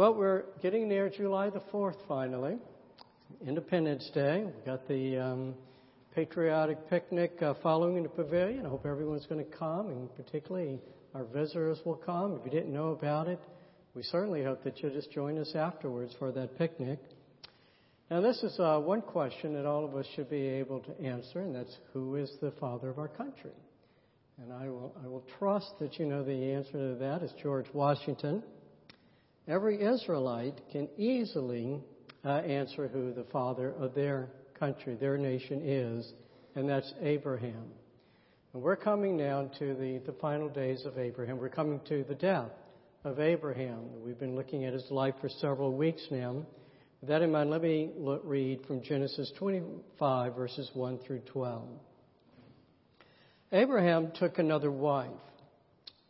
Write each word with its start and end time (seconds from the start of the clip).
Well, 0.00 0.14
we're 0.14 0.44
getting 0.62 0.88
near 0.88 1.10
July 1.10 1.50
the 1.50 1.60
4th 1.70 1.98
finally, 2.08 2.56
Independence 3.46 4.10
Day. 4.14 4.44
We've 4.46 4.64
got 4.64 4.88
the 4.88 5.18
um, 5.18 5.54
patriotic 6.14 6.88
picnic 6.88 7.32
uh, 7.42 7.52
following 7.62 7.98
in 7.98 8.04
the 8.04 8.08
pavilion. 8.08 8.64
I 8.64 8.70
hope 8.70 8.86
everyone's 8.86 9.26
going 9.26 9.44
to 9.44 9.58
come, 9.58 9.88
and 9.90 10.08
particularly 10.16 10.80
our 11.14 11.24
visitors 11.24 11.80
will 11.84 11.96
come. 11.96 12.34
If 12.34 12.46
you 12.46 12.50
didn't 12.50 12.72
know 12.72 12.92
about 12.92 13.28
it, 13.28 13.40
we 13.94 14.02
certainly 14.02 14.42
hope 14.42 14.64
that 14.64 14.82
you'll 14.82 14.94
just 14.94 15.12
join 15.12 15.36
us 15.36 15.52
afterwards 15.54 16.14
for 16.18 16.32
that 16.32 16.56
picnic. 16.56 16.98
Now, 18.10 18.22
this 18.22 18.42
is 18.42 18.58
uh, 18.58 18.78
one 18.78 19.02
question 19.02 19.52
that 19.52 19.66
all 19.66 19.84
of 19.84 19.94
us 19.94 20.06
should 20.16 20.30
be 20.30 20.46
able 20.46 20.80
to 20.80 20.98
answer, 20.98 21.40
and 21.40 21.54
that's 21.54 21.76
who 21.92 22.16
is 22.16 22.32
the 22.40 22.52
father 22.52 22.88
of 22.88 22.98
our 22.98 23.08
country? 23.08 23.52
And 24.42 24.50
I 24.50 24.70
will, 24.70 24.96
I 25.04 25.08
will 25.08 25.26
trust 25.38 25.72
that 25.78 25.98
you 25.98 26.06
know 26.06 26.24
the 26.24 26.54
answer 26.54 26.72
to 26.72 26.94
that 27.00 27.22
is 27.22 27.34
George 27.42 27.66
Washington. 27.74 28.42
Every 29.50 29.82
Israelite 29.82 30.60
can 30.70 30.88
easily 30.96 31.80
uh, 32.24 32.28
answer 32.28 32.86
who 32.86 33.12
the 33.12 33.24
father 33.32 33.72
of 33.72 33.96
their 33.96 34.28
country, 34.56 34.94
their 34.94 35.18
nation 35.18 35.60
is, 35.64 36.12
and 36.54 36.68
that's 36.68 36.94
Abraham. 37.02 37.64
And 38.52 38.62
we're 38.62 38.76
coming 38.76 39.16
now 39.16 39.50
to 39.58 39.74
the, 39.74 40.00
the 40.06 40.16
final 40.20 40.48
days 40.48 40.86
of 40.86 40.98
Abraham. 40.98 41.38
We're 41.38 41.48
coming 41.48 41.80
to 41.88 42.04
the 42.04 42.14
death 42.14 42.52
of 43.02 43.18
Abraham. 43.18 43.80
We've 44.04 44.20
been 44.20 44.36
looking 44.36 44.66
at 44.66 44.72
his 44.72 44.88
life 44.88 45.14
for 45.20 45.28
several 45.28 45.72
weeks 45.74 46.06
now. 46.12 46.46
With 47.00 47.08
that 47.08 47.22
in 47.22 47.32
mind, 47.32 47.50
let 47.50 47.62
me 47.62 47.90
look, 47.96 48.22
read 48.24 48.64
from 48.68 48.82
Genesis 48.82 49.32
25, 49.36 50.36
verses 50.36 50.70
1 50.74 50.98
through 50.98 51.22
12. 51.32 51.64
Abraham 53.50 54.12
took 54.14 54.38
another 54.38 54.70
wife, 54.70 55.10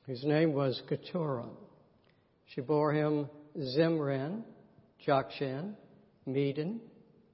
whose 0.06 0.24
name 0.24 0.52
was 0.52 0.82
Keturah. 0.90 1.48
She 2.54 2.60
bore 2.60 2.92
him 2.92 3.28
Zimran, 3.56 4.42
Jokshan, 5.06 5.74
Medan, 6.27 6.80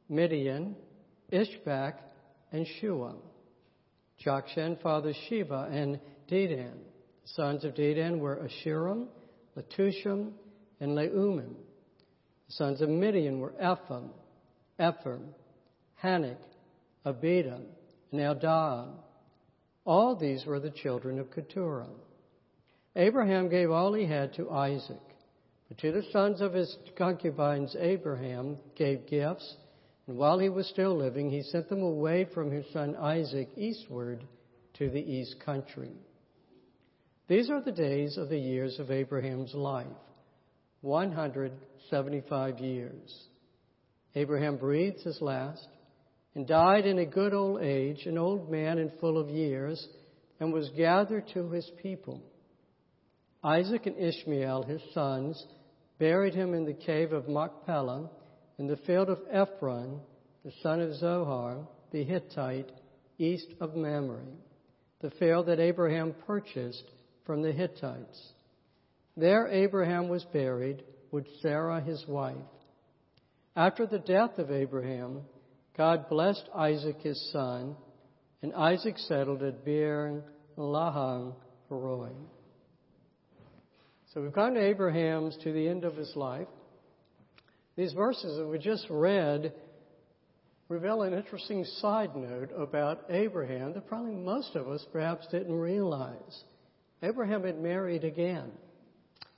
Midian, 0.08 0.76
Ishbak, 1.32 1.94
and 2.52 2.66
Shuah. 2.66 3.16
Jokshan 4.24 4.80
fathered 4.82 5.16
Sheba 5.28 5.68
and 5.70 5.98
Dedan. 6.30 6.74
The 7.22 7.28
sons 7.28 7.64
of 7.64 7.74
Dedan 7.74 8.18
were 8.18 8.36
Asshurim, 8.36 9.06
Letushim, 9.56 10.32
and 10.80 10.96
Leummim. 10.96 11.54
The 12.48 12.52
sons 12.52 12.80
of 12.82 12.88
Midian 12.88 13.40
were 13.40 13.54
Ephraim, 13.54 14.10
Ephraim, 14.78 15.34
Hanoch, 16.02 16.36
Abida, 17.04 17.60
and 18.12 18.20
Eldaah. 18.20 18.94
All 19.86 20.14
these 20.14 20.44
were 20.44 20.60
the 20.60 20.70
children 20.70 21.18
of 21.18 21.30
Keturah. 21.30 21.88
Abraham 22.94 23.48
gave 23.48 23.70
all 23.70 23.92
he 23.94 24.06
had 24.06 24.34
to 24.34 24.50
Isaac. 24.50 25.05
But 25.68 25.78
to 25.78 25.92
the 25.92 26.04
sons 26.12 26.40
of 26.40 26.52
his 26.52 26.76
concubines, 26.96 27.76
Abraham 27.78 28.58
gave 28.76 29.06
gifts, 29.06 29.56
and 30.06 30.16
while 30.16 30.38
he 30.38 30.48
was 30.48 30.68
still 30.68 30.96
living, 30.96 31.30
he 31.30 31.42
sent 31.42 31.68
them 31.68 31.82
away 31.82 32.26
from 32.32 32.50
his 32.50 32.66
son 32.72 32.94
Isaac 32.96 33.48
eastward 33.56 34.24
to 34.74 34.88
the 34.90 35.00
east 35.00 35.40
country. 35.44 35.90
These 37.28 37.50
are 37.50 37.60
the 37.60 37.72
days 37.72 38.16
of 38.16 38.28
the 38.28 38.38
years 38.38 38.78
of 38.78 38.92
Abraham's 38.92 39.52
life 39.54 39.86
175 40.82 42.60
years. 42.60 43.28
Abraham 44.14 44.56
breathed 44.56 45.00
his 45.02 45.20
last 45.20 45.66
and 46.36 46.46
died 46.46 46.86
in 46.86 46.98
a 46.98 47.06
good 47.06 47.34
old 47.34 47.62
age, 47.62 48.06
an 48.06 48.16
old 48.16 48.48
man 48.48 48.78
and 48.78 48.92
full 49.00 49.18
of 49.18 49.28
years, 49.28 49.88
and 50.38 50.52
was 50.52 50.68
gathered 50.76 51.26
to 51.34 51.50
his 51.50 51.68
people. 51.82 52.22
Isaac 53.42 53.86
and 53.86 53.96
Ishmael, 53.96 54.64
his 54.64 54.82
sons, 54.92 55.46
buried 55.98 56.34
him 56.34 56.54
in 56.54 56.64
the 56.64 56.74
cave 56.74 57.12
of 57.12 57.28
Machpelah 57.28 58.10
in 58.58 58.66
the 58.66 58.76
field 58.78 59.08
of 59.08 59.20
Ephron, 59.30 60.00
the 60.44 60.52
son 60.62 60.80
of 60.80 60.94
Zohar, 60.94 61.66
the 61.90 62.04
Hittite, 62.04 62.70
east 63.18 63.48
of 63.60 63.74
Mamre, 63.74 64.24
the 65.00 65.10
field 65.10 65.46
that 65.46 65.60
Abraham 65.60 66.14
purchased 66.26 66.84
from 67.24 67.42
the 67.42 67.52
Hittites. 67.52 68.32
There 69.16 69.48
Abraham 69.48 70.08
was 70.08 70.24
buried 70.32 70.82
with 71.10 71.26
Sarah 71.40 71.80
his 71.80 72.04
wife. 72.06 72.36
After 73.54 73.86
the 73.86 73.98
death 73.98 74.38
of 74.38 74.50
Abraham, 74.50 75.22
God 75.76 76.08
blessed 76.08 76.48
Isaac 76.54 77.00
his 77.00 77.30
son, 77.32 77.76
and 78.42 78.54
Isaac 78.54 78.98
settled 78.98 79.42
at 79.42 79.64
Beer 79.64 80.22
Lahai 80.56 81.32
Roi. 81.70 82.10
So 84.16 84.22
we've 84.22 84.32
gone 84.32 84.54
to 84.54 84.64
Abraham's 84.64 85.36
to 85.44 85.52
the 85.52 85.68
end 85.68 85.84
of 85.84 85.94
his 85.94 86.16
life. 86.16 86.48
These 87.76 87.92
verses 87.92 88.38
that 88.38 88.46
we 88.46 88.58
just 88.58 88.86
read 88.88 89.52
reveal 90.70 91.02
an 91.02 91.12
interesting 91.12 91.66
side 91.82 92.16
note 92.16 92.48
about 92.56 93.04
Abraham 93.10 93.74
that 93.74 93.86
probably 93.86 94.14
most 94.14 94.56
of 94.56 94.68
us 94.68 94.82
perhaps 94.90 95.26
didn't 95.26 95.52
realize. 95.52 96.44
Abraham 97.02 97.44
had 97.44 97.60
married 97.60 98.04
again. 98.04 98.52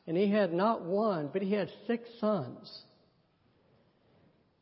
And 0.06 0.16
he 0.16 0.30
had 0.30 0.52
not 0.52 0.84
one, 0.84 1.30
but 1.32 1.42
he 1.42 1.54
had 1.54 1.70
six 1.88 2.08
sons. 2.20 2.82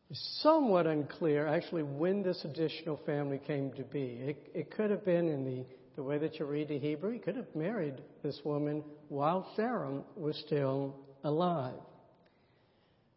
It's 0.09 0.41
somewhat 0.43 0.87
unclear, 0.87 1.47
actually, 1.47 1.83
when 1.83 2.22
this 2.22 2.43
additional 2.43 2.98
family 3.04 3.38
came 3.47 3.71
to 3.72 3.83
be. 3.83 4.19
It, 4.22 4.50
it 4.54 4.71
could 4.71 4.91
have 4.91 5.04
been 5.04 5.28
in 5.28 5.44
the 5.44 5.66
the 5.97 6.03
way 6.03 6.19
that 6.19 6.39
you 6.39 6.45
read 6.45 6.69
the 6.69 6.79
Hebrew, 6.79 7.11
he 7.11 7.19
could 7.19 7.37
have 7.37 7.55
married 7.55 7.95
this 8.23 8.39
woman 8.45 8.84
while 9.09 9.51
Sarah 9.57 10.03
was 10.15 10.37
still 10.47 10.95
alive. 11.25 11.81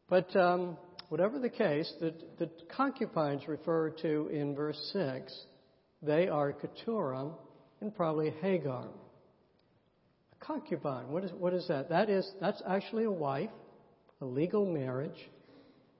But 0.10 0.34
um, 0.36 0.78
whatever 1.10 1.40
the 1.40 1.50
case, 1.50 1.92
the, 2.00 2.14
the 2.40 2.50
concubines 2.76 3.48
referred 3.48 3.98
to 4.00 4.30
in 4.32 4.56
verse 4.56 4.80
6, 4.94 5.46
they 6.02 6.30
are 6.30 6.54
Keturah 6.54 7.32
and 7.82 7.94
probably 7.94 8.34
Hagar. 8.42 8.88
A 10.42 10.46
concubine, 10.46 11.10
what 11.10 11.26
is, 11.26 11.32
what 11.34 11.54
is 11.54 11.68
that? 11.68 11.90
That 11.90 12.10
is, 12.10 12.30
that's 12.40 12.62
actually 12.68 13.04
a 13.04 13.12
wife, 13.12 13.50
a 14.22 14.26
legal 14.26 14.66
marriage, 14.66 15.30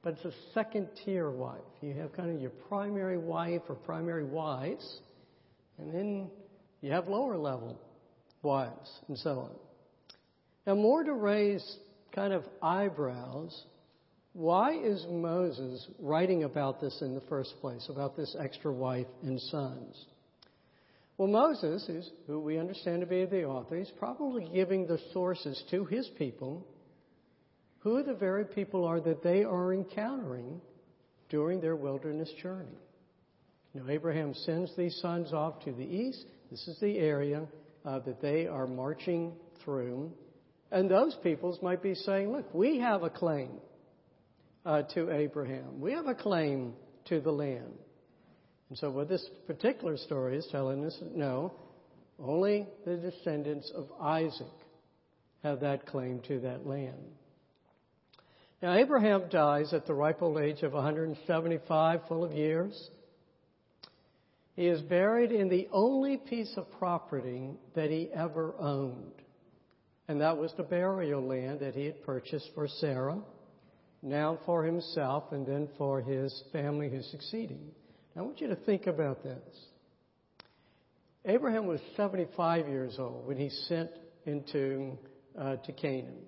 but 0.02 0.14
it's 0.14 0.26
a 0.26 0.54
second 0.54 0.88
tier 1.04 1.30
wife. 1.30 1.60
You 1.82 1.94
have 1.96 2.14
kind 2.14 2.34
of 2.34 2.42
your 2.42 2.52
primary 2.52 3.18
wife 3.18 3.64
or 3.68 3.76
primary 3.76 4.24
wives, 4.24 5.02
and 5.78 5.94
then 5.94 6.30
you 6.82 6.92
have 6.92 7.08
lower 7.08 7.38
level 7.38 7.80
wives 8.42 8.90
and 9.08 9.18
so 9.18 9.32
on. 9.32 9.52
Now, 10.66 10.76
more 10.76 11.04
to 11.04 11.14
raise 11.14 11.78
kind 12.14 12.34
of 12.34 12.44
eyebrows, 12.62 13.64
why 14.34 14.74
is 14.74 15.06
Moses 15.10 15.88
writing 16.00 16.44
about 16.44 16.80
this 16.80 17.02
in 17.02 17.16
the 17.16 17.22
first 17.22 17.54
place, 17.62 17.88
about 17.90 18.16
this 18.16 18.36
extra 18.40 18.72
wife 18.72 19.08
and 19.24 19.40
sons? 19.40 20.06
Well, 21.18 21.28
Moses, 21.28 21.90
is, 21.90 22.10
who 22.28 22.40
we 22.40 22.58
understand 22.58 23.02
to 23.02 23.08
be 23.08 23.26
the 23.26 23.44
author, 23.44 23.78
he's 23.78 23.92
probably 24.00 24.48
giving 24.54 24.88
the 24.88 25.00
sources 25.12 25.62
to 25.72 25.84
his 25.86 26.08
people 26.18 26.66
who 27.80 28.04
the 28.04 28.14
very 28.14 28.46
people 28.46 28.86
are 28.86 29.00
that 29.02 29.24
they 29.24 29.44
are 29.44 29.74
encountering 29.74 30.62
during 31.30 31.62
their 31.62 31.76
wilderness 31.76 32.30
journey. 32.42 32.78
Know, 33.74 33.90
Abraham 33.90 34.34
sends 34.34 34.76
these 34.76 34.98
sons 35.02 35.32
off 35.32 35.64
to 35.66 35.72
the 35.72 35.84
east. 35.84 36.26
This 36.52 36.68
is 36.68 36.80
the 36.80 36.98
area 36.98 37.48
uh, 37.86 38.00
that 38.00 38.22
they 38.22 38.48
are 38.48 38.68
marching 38.68 39.34
through. 39.64 40.12
And 40.72 40.90
those 40.90 41.16
peoples 41.24 41.60
might 41.62 41.82
be 41.82 41.96
saying, 41.96 42.32
look, 42.32 42.54
we 42.54 42.80
have 42.80 43.04
a 43.04 43.10
claim 43.10 43.52
uh, 44.66 44.84
to 44.94 45.12
Abraham. 45.12 45.80
We 45.80 45.94
have 45.94 46.08
a 46.08 46.16
claim 46.16 46.74
to 47.06 47.20
the 47.20 47.32
land. 47.32 47.74
And 48.70 48.78
so 48.78 48.92
what 48.92 49.10
this 49.10 49.28
particular 49.48 49.98
story 49.98 50.38
is 50.38 50.48
telling 50.52 50.86
us, 50.86 50.98
no, 51.16 51.54
only 52.20 52.68
the 52.86 52.98
descendants 52.98 53.72
of 53.74 53.88
Isaac 54.00 54.48
have 55.44 55.62
that 55.62 55.86
claim 55.88 56.20
to 56.28 56.40
that 56.42 56.68
land. 56.68 56.98
Now, 58.62 58.76
Abraham 58.76 59.24
dies 59.30 59.74
at 59.74 59.88
the 59.88 59.94
ripe 59.94 60.22
old 60.22 60.38
age 60.38 60.64
of 60.64 60.74
175, 60.74 62.02
full 62.08 62.26
of 62.26 62.34
years. 62.34 62.90
He 64.60 64.68
is 64.68 64.82
buried 64.82 65.32
in 65.32 65.48
the 65.48 65.70
only 65.72 66.18
piece 66.18 66.52
of 66.58 66.70
property 66.72 67.52
that 67.76 67.90
he 67.90 68.10
ever 68.14 68.54
owned. 68.60 69.14
And 70.10 70.20
that 70.20 70.36
was 70.36 70.52
the 70.58 70.64
burial 70.64 71.26
land 71.26 71.62
that 71.62 71.76
he 71.76 71.86
had 71.86 72.04
purchased 72.04 72.50
for 72.54 72.68
Sarah, 72.68 73.22
now 74.02 74.38
for 74.46 74.66
himself, 74.66 75.32
and 75.32 75.48
then 75.48 75.70
for 75.78 76.02
his 76.02 76.44
family 76.52 76.90
who's 76.90 77.10
succeeding. 77.10 77.72
I 78.18 78.22
want 78.22 78.42
you 78.42 78.50
to 78.50 78.58
think 78.58 78.86
about 78.86 79.24
this. 79.24 79.40
Abraham 81.24 81.66
was 81.66 81.80
75 81.96 82.68
years 82.68 82.98
old 83.00 83.28
when 83.28 83.38
he 83.38 83.50
sent 83.70 83.92
into 84.26 84.98
uh, 85.40 85.56
to 85.56 85.72
Canaan. 85.72 86.26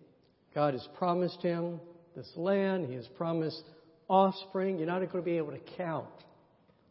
God 0.55 0.73
has 0.73 0.87
promised 0.97 1.41
him 1.41 1.81
this 2.15 2.31
land. 2.37 2.85
He 2.85 2.95
has 2.95 3.09
promised 3.09 3.63
offspring. 4.07 4.77
You're 4.77 4.87
not 4.87 4.99
going 4.99 5.09
to 5.09 5.21
be 5.21 5.35
able 5.35 5.51
to 5.51 5.75
count 5.75 6.07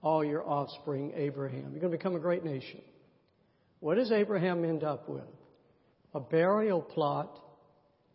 all 0.02 0.24
your 0.24 0.46
offspring, 0.46 1.12
Abraham. 1.14 1.70
You're 1.70 1.80
going 1.80 1.92
to 1.92 1.98
become 1.98 2.16
a 2.16 2.20
great 2.20 2.44
nation. 2.44 2.80
What 3.80 3.96
does 3.96 4.12
Abraham 4.12 4.64
end 4.64 4.84
up 4.84 5.08
with? 5.08 5.22
A 6.14 6.20
burial 6.20 6.82
plot 6.82 7.38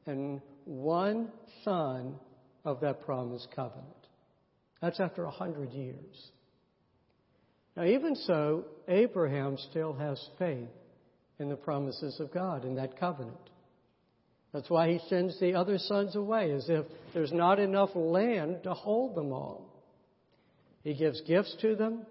and 0.05 0.41
one 0.65 1.29
son 1.63 2.15
of 2.63 2.81
that 2.81 3.05
promised 3.05 3.47
covenant. 3.55 3.85
That's 4.81 4.99
after 4.99 5.23
a 5.23 5.31
hundred 5.31 5.71
years. 5.71 6.31
Now, 7.75 7.85
even 7.85 8.15
so, 8.15 8.65
Abraham 8.88 9.57
still 9.69 9.93
has 9.93 10.23
faith 10.39 10.69
in 11.39 11.49
the 11.49 11.55
promises 11.55 12.19
of 12.19 12.33
God 12.33 12.65
in 12.65 12.75
that 12.75 12.99
covenant. 12.99 13.38
That's 14.53 14.69
why 14.69 14.89
he 14.89 14.99
sends 15.09 15.38
the 15.39 15.55
other 15.55 15.77
sons 15.77 16.15
away, 16.15 16.51
as 16.51 16.69
if 16.69 16.85
there's 17.13 17.33
not 17.33 17.59
enough 17.59 17.89
land 17.93 18.63
to 18.63 18.73
hold 18.73 19.15
them 19.15 19.33
all. 19.33 19.64
He 20.85 20.93
gives 20.93 21.19
gifts 21.21 21.57
to 21.61 21.75
them, 21.75 22.05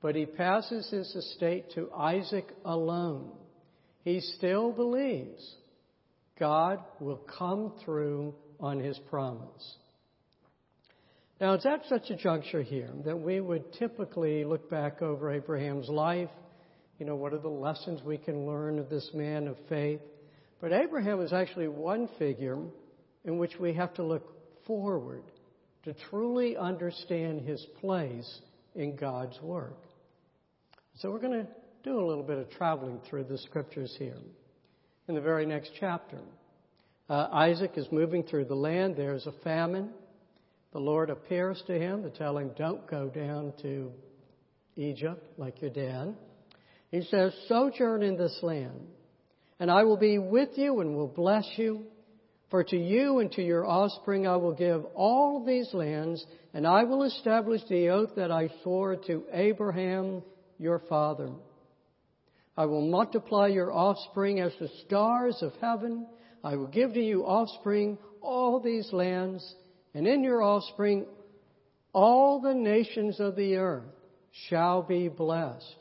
but 0.00 0.16
he 0.16 0.24
passes 0.24 0.88
his 0.90 1.14
estate 1.14 1.66
to 1.74 1.92
Isaac 1.92 2.46
alone. 2.64 3.32
He 4.02 4.20
still 4.20 4.72
believes 4.72 5.56
God 6.40 6.78
will 7.00 7.20
come 7.38 7.74
through 7.84 8.34
on 8.58 8.80
his 8.80 8.98
promise. 9.10 9.76
Now, 11.38 11.52
it's 11.52 11.66
at 11.66 11.84
such 11.86 12.08
a 12.08 12.16
juncture 12.16 12.62
here 12.62 12.88
that 13.04 13.20
we 13.20 13.42
would 13.42 13.74
typically 13.74 14.42
look 14.42 14.70
back 14.70 15.02
over 15.02 15.30
Abraham's 15.30 15.90
life. 15.90 16.30
You 16.98 17.04
know, 17.04 17.16
what 17.16 17.34
are 17.34 17.38
the 17.38 17.48
lessons 17.48 18.02
we 18.02 18.16
can 18.16 18.46
learn 18.46 18.78
of 18.78 18.88
this 18.88 19.10
man 19.12 19.46
of 19.48 19.58
faith? 19.68 20.00
But 20.62 20.72
Abraham 20.72 21.20
is 21.20 21.34
actually 21.34 21.68
one 21.68 22.08
figure 22.18 22.58
in 23.26 23.36
which 23.36 23.58
we 23.60 23.74
have 23.74 23.92
to 23.94 24.02
look 24.02 24.26
forward 24.66 25.24
to 25.84 25.94
truly 26.10 26.56
understand 26.56 27.42
his 27.42 27.64
place 27.80 28.40
in 28.74 28.96
God's 28.96 29.40
work. 29.40 29.78
So 30.98 31.10
we're 31.10 31.20
going 31.20 31.44
to 31.44 31.48
do 31.82 31.98
a 32.00 32.06
little 32.06 32.22
bit 32.22 32.38
of 32.38 32.50
traveling 32.50 33.00
through 33.08 33.24
the 33.24 33.38
scriptures 33.38 33.94
here. 33.98 34.16
In 35.08 35.14
the 35.14 35.20
very 35.20 35.44
next 35.44 35.72
chapter, 35.78 36.18
uh, 37.10 37.28
Isaac 37.32 37.72
is 37.76 37.86
moving 37.92 38.22
through 38.22 38.46
the 38.46 38.54
land. 38.54 38.96
There's 38.96 39.26
a 39.26 39.32
famine. 39.44 39.90
The 40.72 40.78
Lord 40.78 41.10
appears 41.10 41.62
to 41.66 41.78
him 41.78 42.02
to 42.02 42.10
tell 42.10 42.38
him, 42.38 42.52
Don't 42.56 42.88
go 42.88 43.08
down 43.08 43.52
to 43.62 43.92
Egypt 44.76 45.22
like 45.36 45.60
your 45.60 45.70
dad. 45.70 46.16
He 46.90 47.02
says, 47.02 47.34
Sojourn 47.48 48.02
in 48.02 48.16
this 48.16 48.38
land, 48.42 48.86
and 49.60 49.70
I 49.70 49.82
will 49.84 49.98
be 49.98 50.18
with 50.18 50.50
you 50.56 50.80
and 50.80 50.96
will 50.96 51.08
bless 51.08 51.46
you. 51.56 51.84
For 52.50 52.62
to 52.64 52.76
you 52.76 53.18
and 53.18 53.32
to 53.32 53.42
your 53.42 53.66
offspring 53.66 54.26
I 54.26 54.36
will 54.36 54.54
give 54.54 54.84
all 54.94 55.44
these 55.44 55.72
lands, 55.72 56.24
and 56.52 56.66
I 56.66 56.84
will 56.84 57.02
establish 57.02 57.62
the 57.68 57.88
oath 57.88 58.10
that 58.16 58.30
I 58.30 58.50
swore 58.62 58.96
to 58.96 59.24
Abraham 59.32 60.22
your 60.58 60.80
father. 60.88 61.30
I 62.56 62.66
will 62.66 62.86
multiply 62.86 63.48
your 63.48 63.72
offspring 63.72 64.40
as 64.40 64.52
the 64.60 64.68
stars 64.86 65.38
of 65.42 65.52
heaven. 65.60 66.06
I 66.44 66.56
will 66.56 66.68
give 66.68 66.94
to 66.94 67.02
you 67.02 67.24
offspring 67.24 67.98
all 68.20 68.60
these 68.60 68.92
lands 68.92 69.54
and 69.94 70.06
in 70.06 70.24
your 70.24 70.42
offspring 70.42 71.06
all 71.92 72.40
the 72.40 72.54
nations 72.54 73.20
of 73.20 73.36
the 73.36 73.56
earth 73.56 73.84
shall 74.48 74.82
be 74.82 75.08
blessed. 75.08 75.76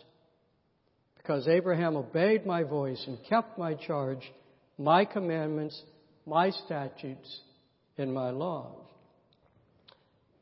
Because 1.18 1.48
Abraham 1.48 1.95
obeyed 1.95 2.45
my 2.45 2.63
voice 2.63 3.04
and 3.07 3.18
kept 3.27 3.57
my 3.57 3.74
charge, 3.74 4.31
my 4.77 5.06
commandments, 5.06 5.81
my 6.25 6.50
statutes, 6.50 7.42
and 7.98 8.14
my 8.14 8.30
laws. 8.31 8.88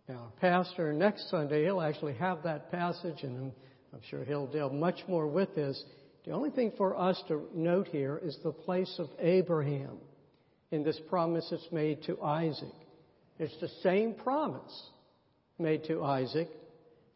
Now, 0.07 0.31
Pastor, 0.39 0.93
next 0.93 1.29
Sunday, 1.29 1.63
he'll 1.63 1.81
actually 1.81 2.13
have 2.15 2.43
that 2.43 2.71
passage, 2.71 3.23
and 3.23 3.51
I'm, 3.93 4.01
sure 4.09 4.23
he'll 4.23 4.47
deal 4.47 4.69
much 4.69 4.99
more 5.07 5.27
with 5.27 5.53
this. 5.55 5.81
The 6.25 6.31
only 6.31 6.49
thing 6.49 6.73
for 6.77 6.97
us 6.97 7.21
to 7.27 7.47
note 7.53 7.87
here 7.87 8.19
is 8.23 8.37
the 8.43 8.51
place 8.51 8.93
of 8.99 9.07
Abraham 9.19 9.97
in 10.71 10.83
this 10.83 10.99
promise 11.09 11.47
that's 11.49 11.71
made 11.71 12.03
to 12.03 12.21
Isaac. 12.21 12.73
It's 13.39 13.59
the 13.59 13.69
same 13.83 14.13
promise 14.13 14.89
made 15.57 15.83
to 15.85 16.03
Isaac. 16.03 16.49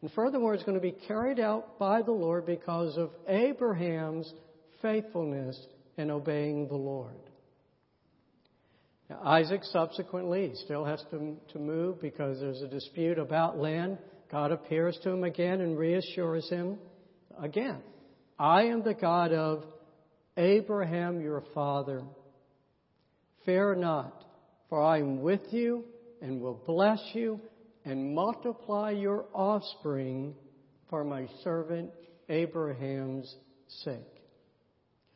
And 0.02 0.10
furthermore, 0.12 0.54
it's 0.54 0.64
going 0.64 0.76
to 0.76 0.80
be 0.80 0.96
carried 1.06 1.40
out 1.40 1.78
by 1.78 2.02
the 2.02 2.12
Lord 2.12 2.46
because 2.46 2.96
of 2.96 3.10
Abraham's 3.28 4.32
faithfulness 4.82 5.58
in 5.96 6.10
obeying 6.10 6.68
the 6.68 6.76
Lord. 6.76 7.14
Now, 9.08 9.20
Isaac 9.24 9.62
subsequently 9.64 10.52
still 10.64 10.84
has 10.84 11.02
to, 11.10 11.36
to 11.52 11.58
move 11.58 12.00
because 12.00 12.40
there's 12.40 12.62
a 12.62 12.68
dispute 12.68 13.18
about 13.18 13.58
land. 13.58 13.98
God 14.30 14.50
appears 14.50 14.98
to 15.04 15.10
him 15.10 15.22
again 15.22 15.60
and 15.60 15.78
reassures 15.78 16.48
him 16.48 16.78
again 17.40 17.82
I 18.38 18.64
am 18.64 18.82
the 18.82 18.94
God 18.94 19.32
of 19.32 19.64
Abraham 20.36 21.20
your 21.20 21.42
father. 21.54 22.02
Fear 23.46 23.76
not, 23.76 24.24
for 24.68 24.82
I 24.82 24.98
am 24.98 25.22
with 25.22 25.40
you 25.52 25.84
and 26.20 26.40
will 26.40 26.60
bless 26.66 27.00
you 27.14 27.40
and 27.84 28.14
multiply 28.14 28.90
your 28.90 29.24
offspring 29.32 30.34
for 30.90 31.04
my 31.04 31.28
servant 31.44 31.90
Abraham's 32.28 33.34
sake. 33.84 33.94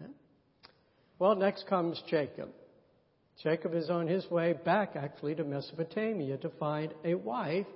Okay? 0.01 0.11
Well, 1.19 1.35
next 1.35 1.67
comes 1.67 2.03
Jacob. 2.09 2.51
Jacob 3.43 3.75
is 3.75 3.89
on 3.89 4.07
his 4.07 4.31
way 4.31 4.53
back, 4.53 4.97
actually, 4.97 5.35
to 5.35 5.45
Mesopotamia 5.45 6.37
to 6.39 6.51
find 6.51 6.93
a 7.05 7.15
wife 7.15 7.67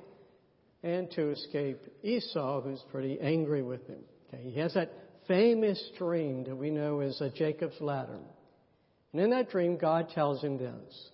and 0.82 1.10
to 1.12 1.30
escape 1.30 1.80
Esau, 2.02 2.60
who's 2.60 2.82
pretty 2.90 3.18
angry 3.20 3.62
with 3.62 3.86
him. 3.86 4.00
Okay? 4.28 4.42
He 4.42 4.60
has 4.60 4.74
that 4.74 4.92
famous 5.26 5.82
dream 5.96 6.44
that 6.44 6.56
we 6.56 6.70
know 6.70 7.00
as 7.00 7.20
Jacob's 7.34 7.80
ladder. 7.80 8.18
And 9.12 9.22
in 9.22 9.30
that 9.30 9.50
dream, 9.50 9.78
God 9.78 10.10
tells 10.10 10.42
him 10.42 10.58
this 10.58 11.08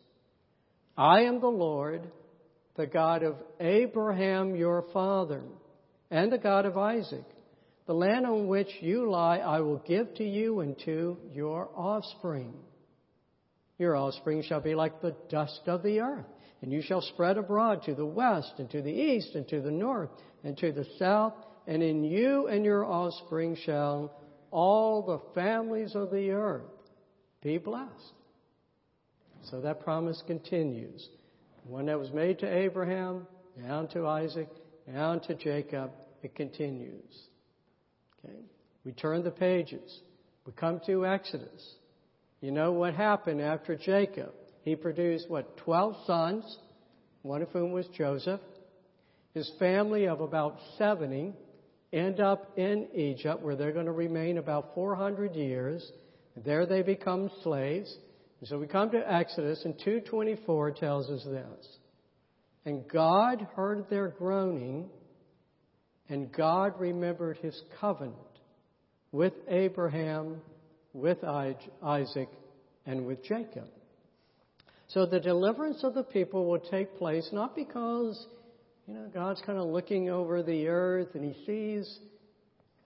I 0.96 1.22
am 1.22 1.40
the 1.40 1.46
Lord, 1.46 2.10
the 2.76 2.86
God 2.86 3.22
of 3.22 3.36
Abraham 3.60 4.56
your 4.56 4.84
father, 4.92 5.42
and 6.10 6.32
the 6.32 6.38
God 6.38 6.66
of 6.66 6.76
Isaac. 6.76 7.24
The 7.86 7.94
land 7.94 8.26
on 8.26 8.48
which 8.48 8.68
you 8.80 9.10
lie 9.10 9.38
I 9.38 9.60
will 9.60 9.82
give 9.86 10.14
to 10.16 10.24
you 10.24 10.60
and 10.60 10.76
to 10.84 11.16
your 11.32 11.70
offspring. 11.74 12.54
Your 13.80 13.96
offspring 13.96 14.42
shall 14.42 14.60
be 14.60 14.74
like 14.74 15.00
the 15.00 15.16
dust 15.30 15.62
of 15.66 15.82
the 15.82 16.00
earth, 16.00 16.26
and 16.60 16.70
you 16.70 16.82
shall 16.82 17.00
spread 17.00 17.38
abroad 17.38 17.82
to 17.84 17.94
the 17.94 18.04
west 18.04 18.52
and 18.58 18.68
to 18.72 18.82
the 18.82 18.92
east 18.92 19.34
and 19.34 19.48
to 19.48 19.62
the 19.62 19.70
north 19.70 20.10
and 20.44 20.54
to 20.58 20.70
the 20.70 20.84
south, 20.98 21.32
and 21.66 21.82
in 21.82 22.04
you 22.04 22.46
and 22.46 22.62
your 22.62 22.84
offspring 22.84 23.56
shall 23.64 24.12
all 24.50 25.00
the 25.00 25.40
families 25.40 25.94
of 25.94 26.10
the 26.10 26.30
earth 26.30 26.60
be 27.42 27.56
blessed. 27.56 28.12
So 29.44 29.62
that 29.62 29.80
promise 29.80 30.22
continues. 30.26 31.08
One 31.64 31.86
that 31.86 31.98
was 31.98 32.12
made 32.12 32.40
to 32.40 32.54
Abraham, 32.54 33.26
down 33.66 33.88
to 33.88 34.06
Isaac, 34.06 34.50
down 34.92 35.20
to 35.20 35.34
Jacob, 35.34 35.92
it 36.22 36.34
continues. 36.34 37.28
Okay? 38.22 38.40
We 38.84 38.92
turn 38.92 39.24
the 39.24 39.30
pages. 39.30 40.02
We 40.44 40.52
come 40.52 40.82
to 40.84 41.06
Exodus. 41.06 41.76
You 42.40 42.50
know 42.52 42.72
what 42.72 42.94
happened 42.94 43.40
after 43.40 43.76
Jacob? 43.76 44.32
He 44.62 44.76
produced, 44.76 45.28
what, 45.28 45.56
12 45.58 45.96
sons, 46.06 46.58
one 47.22 47.42
of 47.42 47.50
whom 47.50 47.72
was 47.72 47.86
Joseph. 47.96 48.40
His 49.34 49.50
family 49.58 50.06
of 50.06 50.20
about 50.20 50.58
70 50.78 51.32
end 51.92 52.20
up 52.20 52.52
in 52.56 52.88
Egypt, 52.94 53.42
where 53.42 53.56
they're 53.56 53.72
going 53.72 53.86
to 53.86 53.92
remain 53.92 54.38
about 54.38 54.74
400 54.74 55.34
years. 55.34 55.90
There 56.44 56.66
they 56.66 56.82
become 56.82 57.30
slaves. 57.42 57.94
And 58.40 58.48
so 58.48 58.58
we 58.58 58.66
come 58.66 58.90
to 58.92 59.12
Exodus, 59.12 59.62
and 59.64 59.74
224 59.78 60.72
tells 60.72 61.10
us 61.10 61.24
this. 61.24 61.78
And 62.64 62.88
God 62.88 63.46
heard 63.54 63.88
their 63.90 64.08
groaning, 64.08 64.88
and 66.08 66.32
God 66.32 66.74
remembered 66.78 67.38
his 67.38 67.60
covenant 67.80 68.16
with 69.12 69.32
Abraham, 69.48 70.40
with 70.92 71.22
Isaac, 71.24 72.28
and 72.86 73.06
with 73.06 73.22
Jacob. 73.22 73.68
So 74.88 75.06
the 75.06 75.20
deliverance 75.20 75.84
of 75.84 75.94
the 75.94 76.02
people 76.02 76.46
will 76.46 76.58
take 76.58 76.96
place 76.98 77.28
not 77.32 77.54
because, 77.54 78.26
you 78.88 78.94
know, 78.94 79.06
God's 79.14 79.40
kind 79.46 79.58
of 79.58 79.66
looking 79.66 80.10
over 80.10 80.42
the 80.42 80.66
earth 80.66 81.14
and 81.14 81.24
he 81.24 81.44
sees, 81.46 81.98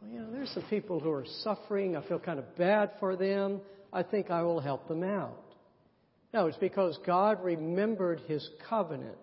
well, 0.00 0.10
you 0.10 0.20
know, 0.20 0.30
there's 0.30 0.50
some 0.50 0.64
people 0.68 1.00
who 1.00 1.10
are 1.10 1.24
suffering. 1.42 1.96
I 1.96 2.06
feel 2.06 2.18
kind 2.18 2.38
of 2.38 2.56
bad 2.56 2.90
for 3.00 3.16
them. 3.16 3.62
I 3.90 4.02
think 4.02 4.30
I 4.30 4.42
will 4.42 4.60
help 4.60 4.86
them 4.86 5.02
out. 5.02 5.40
No, 6.34 6.46
it's 6.46 6.58
because 6.58 6.98
God 7.06 7.42
remembered 7.42 8.20
his 8.26 8.46
covenant 8.68 9.16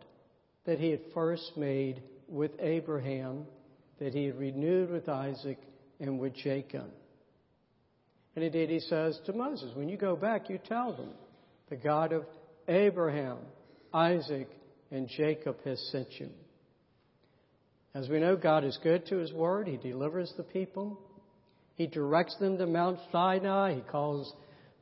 that 0.66 0.80
he 0.80 0.90
had 0.90 1.02
first 1.14 1.52
made 1.56 2.02
with 2.28 2.52
Abraham, 2.60 3.46
that 4.00 4.14
he 4.16 4.26
had 4.26 4.40
renewed 4.40 4.90
with 4.90 5.08
Isaac 5.08 5.60
and 6.00 6.20
with 6.20 6.34
Jacob. 6.34 6.90
And 8.36 8.46
indeed, 8.46 8.70
he 8.70 8.80
says 8.80 9.20
to 9.26 9.34
Moses, 9.34 9.72
when 9.76 9.90
you 9.90 9.98
go 9.98 10.16
back, 10.16 10.50
you 10.50 10.58
tell 10.58 10.94
them, 10.94 11.10
the 11.70 11.76
God 11.76 12.14
of 12.14 12.26
Abraham, 12.68 13.38
Isaac, 13.94 14.50
and 14.90 15.08
Jacob 15.08 15.58
has 15.66 15.82
sent 15.92 16.08
you. 16.20 16.30
As 17.94 18.08
we 18.08 18.20
know, 18.20 18.38
God 18.38 18.64
is 18.64 18.78
good 18.84 19.06
to 19.08 19.18
his 19.18 19.34
word. 19.34 19.68
He 19.68 19.78
delivers 19.78 20.34
the 20.38 20.44
people. 20.44 21.00
He 21.76 21.88
directs 21.88 22.38
them 22.40 22.58
to 22.58 22.68
Mount 22.68 23.00
Sinai. 23.12 23.76
He 23.76 23.82
calls 23.82 24.34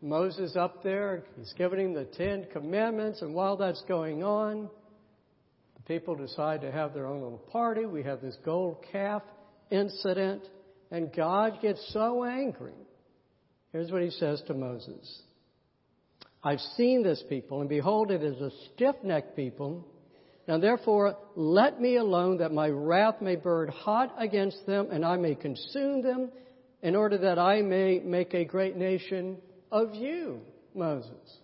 Moses 0.01 0.55
up 0.55 0.81
there, 0.81 1.23
he's 1.37 1.53
giving 1.57 1.79
him 1.79 1.93
the 1.93 2.05
Ten 2.05 2.47
Commandments, 2.53 3.21
and 3.21 3.33
while 3.33 3.57
that's 3.57 3.83
going 3.87 4.23
on, 4.23 4.69
the 5.75 5.83
people 5.83 6.15
decide 6.15 6.61
to 6.61 6.71
have 6.71 6.93
their 6.93 7.05
own 7.05 7.21
little 7.21 7.37
party. 7.51 7.85
We 7.85 8.03
have 8.03 8.21
this 8.21 8.37
gold 8.45 8.77
calf 8.91 9.23
incident, 9.69 10.43
and 10.89 11.13
God 11.13 11.61
gets 11.61 11.85
so 11.91 12.23
angry. 12.23 12.71
Here's 13.71 13.91
what 13.91 14.01
he 14.01 14.11
says 14.11 14.41
to 14.47 14.53
Moses 14.53 15.21
I've 16.43 16.59
seen 16.77 17.03
this 17.03 17.23
people, 17.29 17.59
and 17.59 17.69
behold, 17.69 18.11
it 18.11 18.23
is 18.23 18.39
a 18.41 18.51
stiff 18.73 18.95
necked 19.03 19.35
people. 19.35 19.85
Now 20.47 20.57
therefore, 20.57 21.17
let 21.35 21.79
me 21.79 21.97
alone 21.97 22.37
that 22.37 22.51
my 22.51 22.69
wrath 22.69 23.21
may 23.21 23.35
burn 23.35 23.67
hot 23.69 24.15
against 24.17 24.65
them, 24.65 24.87
and 24.91 25.05
I 25.05 25.17
may 25.17 25.35
consume 25.35 26.01
them, 26.01 26.31
in 26.81 26.95
order 26.95 27.17
that 27.19 27.37
I 27.37 27.61
may 27.61 27.99
make 27.99 28.33
a 28.33 28.45
great 28.45 28.77
nation 28.77 29.37
of 29.71 29.93
you, 29.93 30.39
Moses. 30.73 31.37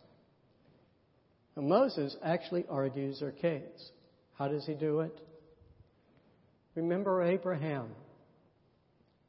And 1.56 1.68
Moses 1.68 2.16
actually 2.24 2.66
argues 2.70 3.20
their 3.20 3.32
case. 3.32 3.92
How 4.38 4.48
does 4.48 4.66
he 4.66 4.74
do 4.74 5.02
it? 5.02 5.18
Remember 6.74 7.24
Abraham, 7.24 7.88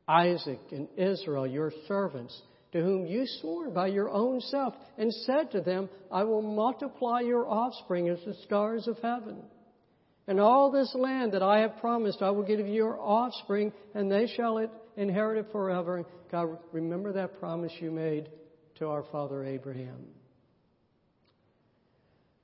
Isaac, 0.09 0.61
and 0.73 0.89
Israel, 0.97 1.47
your 1.47 1.73
servants, 1.87 2.41
to 2.77 2.83
whom 2.83 3.07
you 3.07 3.27
swore 3.41 3.71
by 3.71 3.87
your 3.87 4.11
own 4.11 4.39
self, 4.39 4.75
and 4.99 5.11
said 5.11 5.51
to 5.51 5.63
them, 5.63 5.89
I 6.13 6.25
will 6.25 6.43
multiply 6.43 7.21
your 7.21 7.49
offspring 7.49 8.11
as 8.11 8.19
the 8.27 8.35
stars 8.45 8.87
of 8.87 8.99
heaven. 8.99 9.39
And 10.29 10.39
all 10.39 10.71
this 10.71 10.95
land 10.95 11.33
that 11.33 11.43
I 11.43 11.61
have 11.61 11.79
promised, 11.79 12.21
I 12.21 12.31
will 12.31 12.43
give 12.43 12.67
your 12.67 13.01
offspring, 13.01 13.73
and 13.95 14.13
they 14.13 14.27
shall 14.27 14.69
inherit 14.97 15.39
it 15.39 15.53
forever. 15.53 16.05
God, 16.31 16.59
remember 16.71 17.15
that 17.15 17.41
promise 17.41 17.73
you 17.81 17.91
made 17.91 18.29
to 18.79 18.89
our 18.89 19.05
father 19.11 19.43
Abraham. 19.43 20.05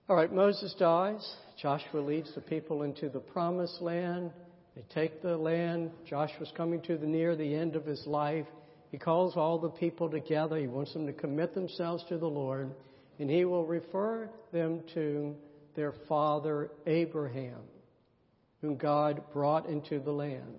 All 0.09 0.17
right, 0.17 0.33
Moses 0.33 0.75
dies. 0.79 1.37
Joshua 1.61 2.01
leads 2.01 2.35
the 2.35 2.41
people 2.41 2.85
into 2.85 3.11
the 3.11 3.21
promised 3.21 3.83
land. 3.83 4.31
They 4.77 4.85
take 4.95 5.21
the 5.21 5.37
land. 5.37 5.91
Joshua's 6.09 6.53
coming 6.57 6.81
to 6.83 6.97
the 6.97 7.07
near 7.07 7.37
the 7.37 7.55
end 7.55 7.77
of 7.77 7.85
his 7.85 8.03
life. 8.07 8.47
He 8.93 8.99
calls 8.99 9.37
all 9.39 9.59
the 9.59 9.71
people 9.71 10.11
together. 10.11 10.59
He 10.59 10.67
wants 10.67 10.93
them 10.93 11.07
to 11.07 11.15
commit 11.15 11.55
themselves 11.55 12.05
to 12.11 12.19
the 12.19 12.29
Lord, 12.29 12.75
and 13.19 13.29
he 13.29 13.47
will 13.47 13.65
refer 13.65 14.31
them 14.53 14.83
to 14.93 15.35
their 15.75 15.95
father 16.09 16.71
Abraham, 16.87 17.63
whom 18.61 18.77
God 18.77 19.23
brought 19.33 19.67
into 19.67 19.99
the 19.99 20.13
land. 20.13 20.57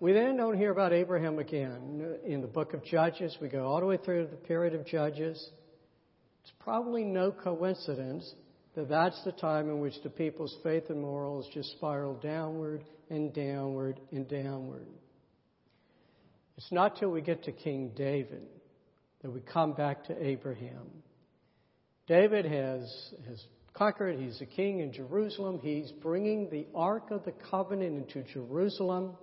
We 0.00 0.14
then 0.14 0.38
don't 0.38 0.56
hear 0.56 0.72
about 0.72 0.94
Abraham 0.94 1.38
again. 1.38 2.18
In 2.24 2.40
the 2.40 2.46
book 2.46 2.72
of 2.72 2.82
Judges, 2.82 3.36
we 3.42 3.48
go 3.48 3.66
all 3.66 3.80
the 3.80 3.86
way 3.86 3.98
through 3.98 4.28
the 4.28 4.36
period 4.36 4.74
of 4.74 4.86
Judges. 4.86 5.50
It's 6.42 6.52
probably 6.60 7.04
no 7.04 7.30
coincidence 7.30 8.34
that 8.74 8.88
that's 8.88 9.22
the 9.24 9.32
time 9.32 9.68
in 9.68 9.80
which 9.80 9.94
the 10.02 10.10
people's 10.10 10.56
faith 10.62 10.84
and 10.88 11.00
morals 11.00 11.46
just 11.52 11.72
spiral 11.72 12.14
downward 12.14 12.84
and 13.10 13.34
downward 13.34 14.00
and 14.12 14.26
downward. 14.28 14.86
It's 16.56 16.72
not 16.72 16.96
till 16.96 17.10
we 17.10 17.20
get 17.20 17.44
to 17.44 17.52
King 17.52 17.92
David 17.94 18.42
that 19.22 19.30
we 19.30 19.40
come 19.40 19.72
back 19.72 20.04
to 20.04 20.24
Abraham. 20.24 21.02
David 22.06 22.44
has, 22.44 23.14
has 23.28 23.44
conquered, 23.74 24.18
he's 24.18 24.40
a 24.40 24.46
king 24.46 24.80
in 24.80 24.92
Jerusalem. 24.92 25.60
He's 25.62 25.92
bringing 25.92 26.48
the 26.50 26.66
Ark 26.74 27.10
of 27.10 27.24
the 27.24 27.32
Covenant 27.50 27.96
into 28.08 28.22
Jerusalem. 28.32 29.16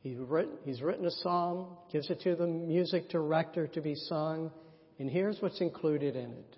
He's 0.00 0.18
written, 0.18 0.54
he's 0.64 0.80
written 0.80 1.06
a 1.06 1.10
psalm, 1.10 1.76
gives 1.92 2.08
it 2.10 2.20
to 2.22 2.34
the 2.34 2.46
music 2.46 3.08
director 3.08 3.66
to 3.68 3.80
be 3.80 3.94
sung, 3.94 4.50
and 4.98 5.10
here's 5.10 5.40
what's 5.40 5.60
included 5.60 6.16
in 6.16 6.32
it. 6.32 6.56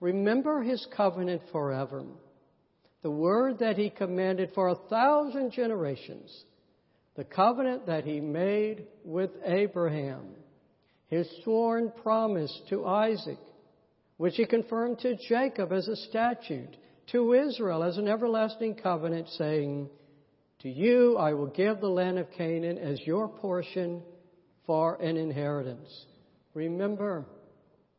Remember 0.00 0.62
his 0.62 0.86
covenant 0.96 1.42
forever, 1.52 2.04
the 3.02 3.10
word 3.10 3.58
that 3.60 3.76
he 3.76 3.90
commanded 3.90 4.50
for 4.54 4.68
a 4.68 4.76
thousand 4.88 5.52
generations, 5.52 6.44
the 7.16 7.24
covenant 7.24 7.86
that 7.86 8.04
he 8.04 8.20
made 8.20 8.86
with 9.04 9.30
Abraham, 9.44 10.34
his 11.08 11.28
sworn 11.42 11.92
promise 12.02 12.60
to 12.68 12.86
Isaac, 12.86 13.38
which 14.16 14.36
he 14.36 14.46
confirmed 14.46 14.98
to 15.00 15.16
Jacob 15.28 15.72
as 15.72 15.88
a 15.88 15.96
statute, 15.96 16.76
to 17.12 17.32
Israel 17.32 17.82
as 17.82 17.96
an 17.98 18.08
everlasting 18.08 18.74
covenant, 18.74 19.28
saying, 19.30 19.88
to 20.60 20.68
you 20.68 21.16
I 21.16 21.34
will 21.34 21.46
give 21.46 21.80
the 21.80 21.88
land 21.88 22.18
of 22.18 22.30
Canaan 22.32 22.78
as 22.78 23.00
your 23.06 23.28
portion 23.28 24.02
for 24.66 24.96
an 24.96 25.16
inheritance. 25.16 26.06
Remember 26.54 27.24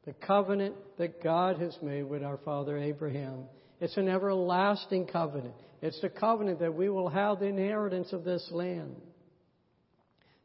the 0.06 0.14
covenant 0.14 0.76
that 0.98 1.24
God 1.24 1.60
has 1.60 1.78
made 1.82 2.04
with 2.04 2.24
our 2.24 2.38
father 2.38 2.78
Abraham. 2.78 3.44
It's 3.80 3.98
an 3.98 4.10
everlasting 4.10 5.08
covenant. 5.08 5.54
It's 5.82 6.00
the 6.02 6.10
covenant 6.10 6.60
that 6.60 6.74
we 6.74 6.90
will 6.90 7.10
have 7.10 7.40
the 7.40 7.46
inheritance 7.46 8.12
of 8.14 8.24
this 8.24 8.48
land. 8.52 8.96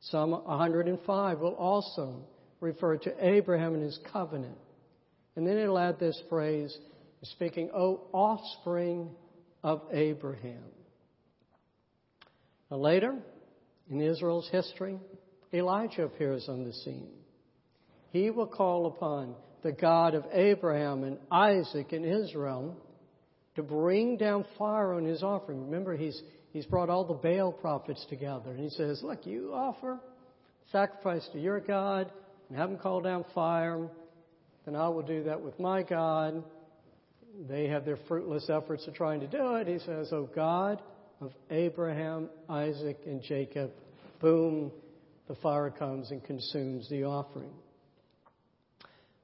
Psalm 0.00 0.32
105 0.32 1.38
will 1.38 1.54
also 1.54 2.24
refer 2.60 2.96
to 2.98 3.26
Abraham 3.26 3.74
and 3.74 3.82
his 3.82 3.98
covenant. 4.12 4.58
And 5.36 5.46
then 5.46 5.56
it'll 5.56 5.78
add 5.78 5.98
this 5.98 6.20
phrase, 6.28 6.76
speaking, 7.22 7.70
O 7.74 8.08
offspring 8.12 9.10
of 9.62 9.82
Abraham. 9.92 10.64
Now, 12.70 12.78
later, 12.78 13.16
in 13.90 14.00
Israel's 14.00 14.48
history, 14.50 14.98
Elijah 15.52 16.04
appears 16.04 16.48
on 16.48 16.64
the 16.64 16.72
scene. 16.72 17.10
He 18.10 18.30
will 18.30 18.46
call 18.46 18.86
upon 18.86 19.34
the 19.62 19.72
God 19.72 20.14
of 20.14 20.24
Abraham 20.32 21.04
and 21.04 21.18
Isaac 21.30 21.92
and 21.92 22.04
Israel 22.04 22.76
to 23.56 23.62
bring 23.62 24.16
down 24.16 24.44
fire 24.58 24.94
on 24.94 25.04
his 25.04 25.22
offering. 25.22 25.64
Remember, 25.64 25.96
he's, 25.96 26.20
he's 26.52 26.66
brought 26.66 26.88
all 26.88 27.04
the 27.04 27.14
Baal 27.14 27.52
prophets 27.52 28.04
together. 28.08 28.50
And 28.50 28.60
he 28.60 28.70
says, 28.70 29.00
Look, 29.02 29.26
you 29.26 29.52
offer 29.52 30.00
sacrifice 30.70 31.28
to 31.32 31.40
your 31.40 31.60
God 31.60 32.10
and 32.48 32.58
have 32.58 32.70
him 32.70 32.78
call 32.78 33.00
down 33.00 33.24
fire. 33.34 33.88
Then 34.64 34.76
I 34.76 34.88
will 34.88 35.02
do 35.02 35.24
that 35.24 35.40
with 35.40 35.58
my 35.58 35.82
God. 35.82 36.42
They 37.48 37.68
have 37.68 37.84
their 37.84 37.98
fruitless 38.08 38.48
efforts 38.48 38.86
of 38.86 38.94
trying 38.94 39.20
to 39.20 39.26
do 39.26 39.56
it. 39.56 39.66
He 39.66 39.78
says, 39.80 40.08
Oh 40.12 40.28
God, 40.34 40.80
of 41.20 41.32
Abraham, 41.50 42.28
Isaac, 42.48 42.98
and 43.06 43.22
Jacob, 43.22 43.70
boom, 44.20 44.70
the 45.28 45.34
fire 45.36 45.70
comes 45.70 46.10
and 46.10 46.22
consumes 46.24 46.88
the 46.88 47.04
offering. 47.04 47.50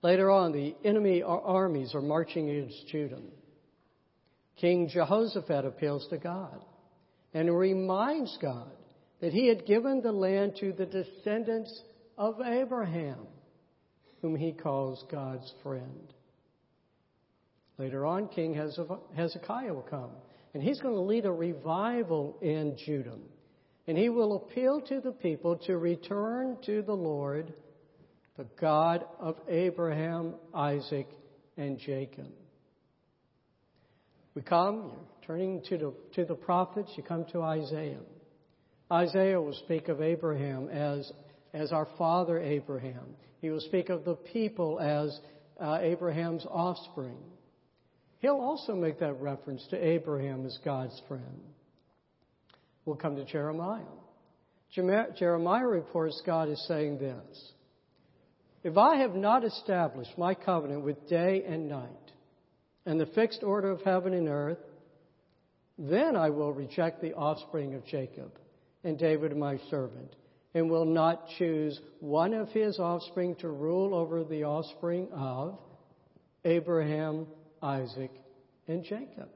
Later 0.02 0.30
on, 0.30 0.52
the 0.52 0.74
enemy 0.84 1.22
armies 1.22 1.94
are 1.94 2.00
marching 2.00 2.48
against 2.50 2.86
Judah. 2.88 3.20
King 4.60 4.88
Jehoshaphat 4.88 5.64
appeals 5.64 6.06
to 6.08 6.18
God 6.18 6.64
and 7.32 7.56
reminds 7.56 8.36
God 8.40 8.72
that 9.20 9.32
he 9.32 9.48
had 9.48 9.66
given 9.66 10.00
the 10.00 10.12
land 10.12 10.56
to 10.60 10.72
the 10.72 10.86
descendants 10.86 11.82
of 12.16 12.40
Abraham, 12.40 13.26
whom 14.22 14.36
he 14.36 14.52
calls 14.52 15.04
God's 15.10 15.52
friend. 15.62 16.12
Later 17.78 18.04
on, 18.04 18.28
King 18.28 18.54
Hezekiah 19.14 19.72
will 19.72 19.86
come 19.88 20.10
and 20.54 20.62
he's 20.62 20.80
going 20.80 20.94
to 20.94 21.00
lead 21.00 21.26
a 21.26 21.32
revival 21.32 22.36
in 22.40 22.76
Judah. 22.84 23.18
And 23.86 23.96
he 23.96 24.08
will 24.08 24.36
appeal 24.36 24.80
to 24.82 25.00
the 25.00 25.12
people 25.12 25.56
to 25.66 25.78
return 25.78 26.58
to 26.66 26.82
the 26.82 26.94
Lord, 26.94 27.54
the 28.36 28.46
God 28.60 29.04
of 29.18 29.36
Abraham, 29.48 30.34
Isaac, 30.52 31.08
and 31.56 31.78
Jacob. 31.78 32.26
We 34.38 34.42
come, 34.44 34.92
turning 35.26 35.62
to 35.68 35.76
the, 35.76 35.94
to 36.14 36.24
the 36.24 36.36
prophets, 36.36 36.92
you 36.96 37.02
come 37.02 37.24
to 37.32 37.42
Isaiah. 37.42 37.98
Isaiah 38.88 39.40
will 39.40 39.52
speak 39.64 39.88
of 39.88 40.00
Abraham 40.00 40.68
as, 40.68 41.10
as 41.52 41.72
our 41.72 41.88
father 41.98 42.38
Abraham. 42.38 43.16
He 43.40 43.50
will 43.50 43.58
speak 43.58 43.88
of 43.88 44.04
the 44.04 44.14
people 44.14 44.78
as 44.78 45.18
uh, 45.60 45.78
Abraham's 45.80 46.46
offspring. 46.48 47.16
He'll 48.20 48.40
also 48.40 48.76
make 48.76 49.00
that 49.00 49.20
reference 49.20 49.66
to 49.70 49.76
Abraham 49.84 50.46
as 50.46 50.56
God's 50.64 51.02
friend. 51.08 51.40
We'll 52.84 52.94
come 52.94 53.16
to 53.16 53.24
Jeremiah. 53.24 53.82
Jeremiah 54.72 55.66
reports 55.66 56.22
God 56.24 56.48
is 56.48 56.64
saying 56.68 56.98
this 56.98 57.52
If 58.62 58.78
I 58.78 58.98
have 58.98 59.16
not 59.16 59.42
established 59.42 60.16
my 60.16 60.34
covenant 60.34 60.84
with 60.84 61.08
day 61.08 61.42
and 61.44 61.68
night, 61.68 62.07
and 62.88 62.98
the 62.98 63.06
fixed 63.06 63.42
order 63.42 63.70
of 63.70 63.82
heaven 63.82 64.14
and 64.14 64.30
earth, 64.30 64.56
then 65.78 66.16
I 66.16 66.30
will 66.30 66.54
reject 66.54 67.02
the 67.02 67.12
offspring 67.12 67.74
of 67.74 67.84
Jacob 67.84 68.32
and 68.82 68.98
David 68.98 69.36
my 69.36 69.58
servant, 69.68 70.16
and 70.54 70.70
will 70.70 70.86
not 70.86 71.28
choose 71.36 71.78
one 72.00 72.32
of 72.32 72.48
his 72.48 72.78
offspring 72.78 73.36
to 73.40 73.50
rule 73.50 73.94
over 73.94 74.24
the 74.24 74.44
offspring 74.44 75.06
of 75.12 75.58
Abraham, 76.46 77.26
Isaac, 77.62 78.10
and 78.66 78.82
Jacob. 78.82 79.28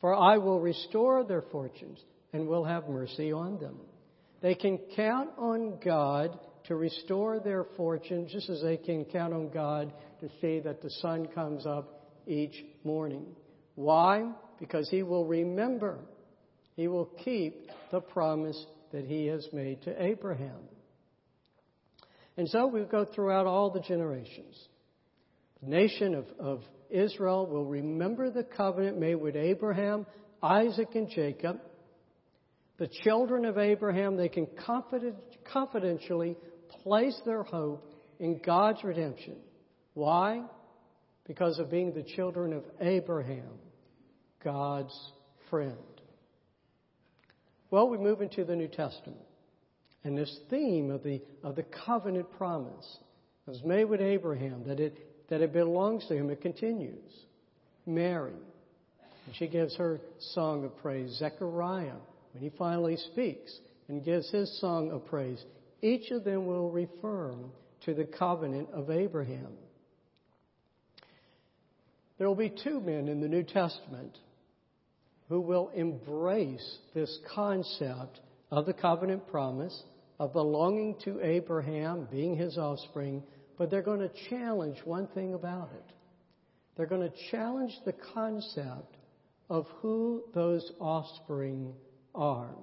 For 0.00 0.14
I 0.14 0.38
will 0.38 0.60
restore 0.60 1.24
their 1.24 1.42
fortunes 1.50 1.98
and 2.32 2.46
will 2.46 2.64
have 2.64 2.88
mercy 2.88 3.32
on 3.32 3.58
them. 3.58 3.80
They 4.42 4.54
can 4.54 4.78
count 4.94 5.30
on 5.38 5.80
God 5.84 6.38
to 6.68 6.76
restore 6.76 7.40
their 7.40 7.64
fortune, 7.76 8.28
just 8.30 8.48
as 8.48 8.62
they 8.62 8.76
can 8.76 9.06
count 9.06 9.34
on 9.34 9.48
God 9.48 9.92
to 10.20 10.28
see 10.40 10.60
that 10.60 10.82
the 10.82 10.90
sun 10.90 11.26
comes 11.34 11.66
up 11.66 12.02
each 12.26 12.64
morning. 12.84 13.26
Why? 13.74 14.30
Because 14.58 14.88
He 14.90 15.02
will 15.02 15.26
remember, 15.26 15.98
He 16.76 16.88
will 16.88 17.10
keep 17.24 17.70
the 17.90 18.00
promise 18.00 18.62
that 18.92 19.04
He 19.04 19.26
has 19.26 19.46
made 19.52 19.82
to 19.82 20.02
Abraham. 20.02 20.60
And 22.36 22.48
so 22.48 22.66
we 22.66 22.82
go 22.82 23.04
throughout 23.04 23.46
all 23.46 23.70
the 23.70 23.80
generations. 23.80 24.56
The 25.62 25.70
nation 25.70 26.14
of, 26.14 26.26
of 26.38 26.62
Israel 26.90 27.46
will 27.46 27.64
remember 27.64 28.30
the 28.30 28.44
covenant 28.44 28.98
made 28.98 29.16
with 29.16 29.36
Abraham, 29.36 30.06
Isaac, 30.42 30.88
and 30.94 31.08
Jacob. 31.08 31.60
The 32.78 32.88
children 33.02 33.44
of 33.44 33.56
Abraham, 33.56 34.16
they 34.16 34.28
can 34.28 34.48
confident, 34.66 35.16
confidentially 35.52 36.36
place 36.82 37.18
their 37.24 37.44
hope 37.44 37.92
in 38.18 38.40
God's 38.44 38.82
redemption. 38.82 39.36
Why? 39.94 40.42
Because 41.26 41.58
of 41.58 41.70
being 41.70 41.92
the 41.92 42.02
children 42.02 42.52
of 42.52 42.64
Abraham, 42.80 43.58
God's 44.42 44.94
friend. 45.48 45.76
Well, 47.70 47.88
we 47.88 47.98
move 47.98 48.20
into 48.20 48.44
the 48.44 48.54
New 48.54 48.68
Testament. 48.68 49.22
And 50.04 50.16
this 50.16 50.38
theme 50.50 50.90
of 50.90 51.02
the, 51.02 51.22
of 51.42 51.56
the 51.56 51.64
covenant 51.86 52.30
promise 52.36 52.98
was 53.46 53.62
made 53.64 53.84
with 53.84 54.02
Abraham, 54.02 54.64
that 54.66 54.78
it, 54.80 55.28
that 55.28 55.40
it 55.40 55.52
belongs 55.52 56.06
to 56.08 56.14
him, 56.14 56.30
it 56.30 56.42
continues. 56.42 57.12
Mary, 57.86 58.32
and 59.26 59.34
she 59.36 59.46
gives 59.46 59.76
her 59.76 60.00
song 60.18 60.64
of 60.64 60.76
praise. 60.78 61.16
Zechariah, 61.18 61.96
when 62.32 62.42
he 62.42 62.50
finally 62.58 62.96
speaks 62.96 63.58
and 63.88 64.04
gives 64.04 64.30
his 64.30 64.60
song 64.60 64.90
of 64.90 65.06
praise, 65.06 65.42
each 65.82 66.10
of 66.10 66.24
them 66.24 66.46
will 66.46 66.70
refer 66.70 67.34
to 67.84 67.94
the 67.94 68.04
covenant 68.04 68.68
of 68.72 68.90
Abraham. 68.90 69.52
There 72.18 72.28
will 72.28 72.34
be 72.34 72.52
two 72.62 72.80
men 72.80 73.08
in 73.08 73.20
the 73.20 73.28
New 73.28 73.42
Testament 73.42 74.16
who 75.28 75.40
will 75.40 75.70
embrace 75.74 76.78
this 76.94 77.18
concept 77.34 78.20
of 78.50 78.66
the 78.66 78.72
covenant 78.72 79.26
promise 79.28 79.82
of 80.20 80.32
belonging 80.32 80.96
to 81.04 81.20
Abraham, 81.20 82.06
being 82.10 82.36
his 82.36 82.56
offspring, 82.56 83.22
but 83.58 83.70
they're 83.70 83.82
going 83.82 84.00
to 84.00 84.10
challenge 84.28 84.78
one 84.84 85.08
thing 85.08 85.34
about 85.34 85.70
it. 85.74 85.94
They're 86.76 86.86
going 86.86 87.08
to 87.08 87.30
challenge 87.30 87.72
the 87.84 87.94
concept 88.14 88.96
of 89.50 89.66
who 89.80 90.22
those 90.34 90.70
offspring 90.80 91.74
are. 92.14 92.54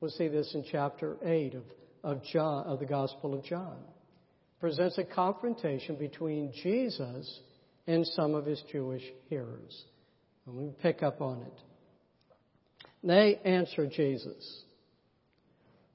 We'll 0.00 0.10
see 0.10 0.28
this 0.28 0.54
in 0.54 0.64
chapter 0.70 1.16
8 1.24 1.54
of, 1.54 1.62
of, 2.02 2.24
John, 2.24 2.66
of 2.66 2.80
the 2.80 2.86
Gospel 2.86 3.34
of 3.34 3.44
John. 3.44 3.78
Presents 4.60 4.98
a 4.98 5.04
confrontation 5.04 5.96
between 5.96 6.52
Jesus 6.62 7.40
and 7.86 8.06
some 8.06 8.34
of 8.34 8.46
his 8.46 8.62
Jewish 8.70 9.02
hearers. 9.28 9.84
And 10.46 10.56
we 10.56 10.70
pick 10.82 11.02
up 11.02 11.20
on 11.20 11.42
it. 11.42 12.86
They 13.02 13.38
answer 13.44 13.86
Jesus. 13.86 14.62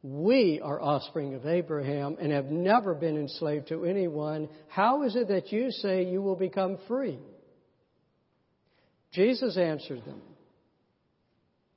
We 0.04 0.60
are 0.64 0.82
offspring 0.82 1.36
of 1.36 1.46
Abraham 1.46 2.18
and 2.20 2.32
have 2.32 2.46
never 2.46 2.96
been 2.96 3.18
enslaved 3.18 3.68
to 3.68 3.86
anyone. 3.86 4.50
How 4.68 5.04
is 5.04 5.16
it 5.16 5.28
that 5.28 5.52
you 5.52 5.72
say 5.72 6.06
you 6.06 6.22
will 6.22 6.36
become 6.36 6.78
free? 6.88 7.20
Jesus 9.12 9.58
answered 9.58 10.04
them 10.06 10.22